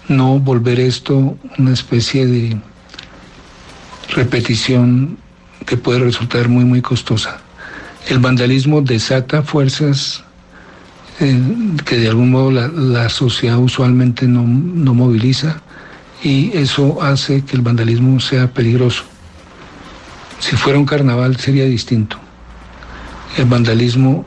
[0.09, 2.57] no volver esto una especie de
[4.11, 5.19] repetición
[5.67, 7.41] que puede resultar muy, muy costosa.
[8.09, 10.24] El vandalismo desata fuerzas
[11.21, 11.41] eh,
[11.85, 15.63] que de algún modo la, la sociedad usualmente no, no moviliza
[16.23, 19.05] y eso hace que el vandalismo sea peligroso.
[20.41, 22.19] Si fuera un carnaval sería distinto.
[23.37, 24.25] El vandalismo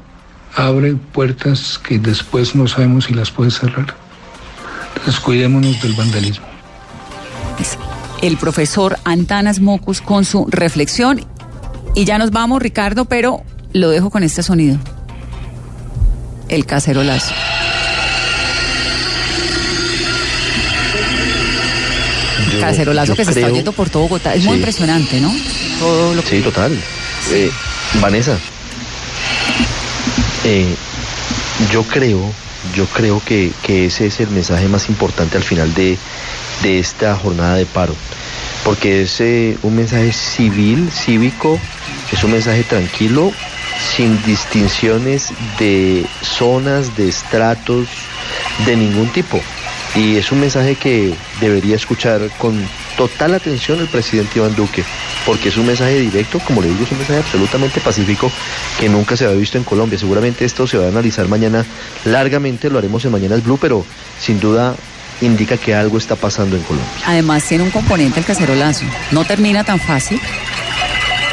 [0.56, 3.96] abre puertas que después no sabemos si las puede cerrar.
[4.96, 6.46] Entonces cuidémonos del vandalismo.
[8.22, 11.26] El profesor Antanas Mocus con su reflexión.
[11.96, 14.78] Y ya nos vamos, Ricardo, pero lo dejo con este sonido.
[16.50, 17.34] El cacerolazo.
[22.54, 24.34] Yo- Cacerolazo yo que se está oyendo por todo Bogotá.
[24.34, 24.58] Es muy Sí.
[24.60, 25.34] impresionante, ¿no?
[25.80, 26.30] Todo lo que...
[26.30, 26.78] Sí, total.
[27.32, 27.52] Eh,
[28.02, 28.38] Vanessa,
[30.46, 30.74] eh,
[31.72, 32.32] yo creo,
[32.74, 35.98] yo creo que, que ese es el mensaje más importante al final de,
[36.64, 37.96] de esta jornada de paro,
[38.64, 41.60] porque es eh, un mensaje civil, cívico,
[42.12, 43.34] es un mensaje tranquilo,
[43.80, 47.88] sin distinciones de zonas, de estratos,
[48.66, 49.40] de ningún tipo.
[49.96, 52.62] Y es un mensaje que debería escuchar con
[52.98, 54.84] total atención el presidente Iván Duque,
[55.26, 58.32] porque es un mensaje directo, como le digo, es un mensaje absolutamente pacífico
[58.80, 59.98] que nunca se había visto en Colombia.
[59.98, 61.66] Seguramente esto se va a analizar mañana
[62.06, 63.86] largamente, lo haremos en Mañanas Blue, pero
[64.20, 64.76] sin duda
[65.22, 66.92] indica que algo está pasando en Colombia.
[67.06, 68.86] Además tiene un componente el cacerolazo.
[69.12, 70.20] No termina tan fácil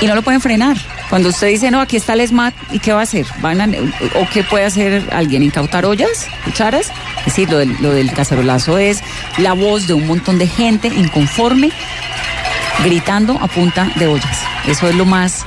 [0.01, 0.77] y no lo pueden frenar.
[1.11, 3.27] Cuando usted dice, no, aquí está el SMAT, ¿y qué va a hacer?
[3.41, 3.67] ¿Van a-
[4.15, 5.43] ¿O qué puede hacer alguien?
[5.43, 6.27] ¿Incautar ollas?
[6.45, 6.91] ¿Cucharas?
[7.21, 9.01] Es decir, lo del, lo del cacerolazo es
[9.39, 11.71] la voz de un montón de gente inconforme
[12.83, 14.39] gritando a punta de ollas.
[14.67, 15.45] Eso es lo más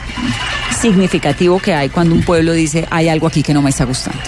[0.79, 4.19] significativo que hay cuando un pueblo dice, hay algo aquí que no me está gustando.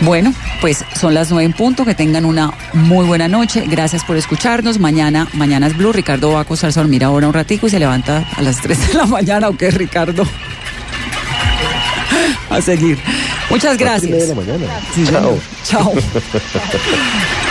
[0.00, 1.84] Bueno, pues son las nueve en punto.
[1.84, 3.64] Que tengan una muy buena noche.
[3.66, 4.78] Gracias por escucharnos.
[4.78, 5.92] Mañana, mañana es Blue.
[5.92, 8.88] Ricardo va a acostarse a dormir ahora un ratico y se levanta a las 3
[8.88, 9.48] de la mañana.
[9.48, 10.24] ¿O qué, Ricardo?
[12.50, 12.98] A seguir.
[13.50, 14.10] Muchas gracias.
[14.12, 14.66] de la mañana.
[14.94, 15.20] Sí, Chao.
[15.20, 15.40] señor.
[15.64, 15.92] Chao.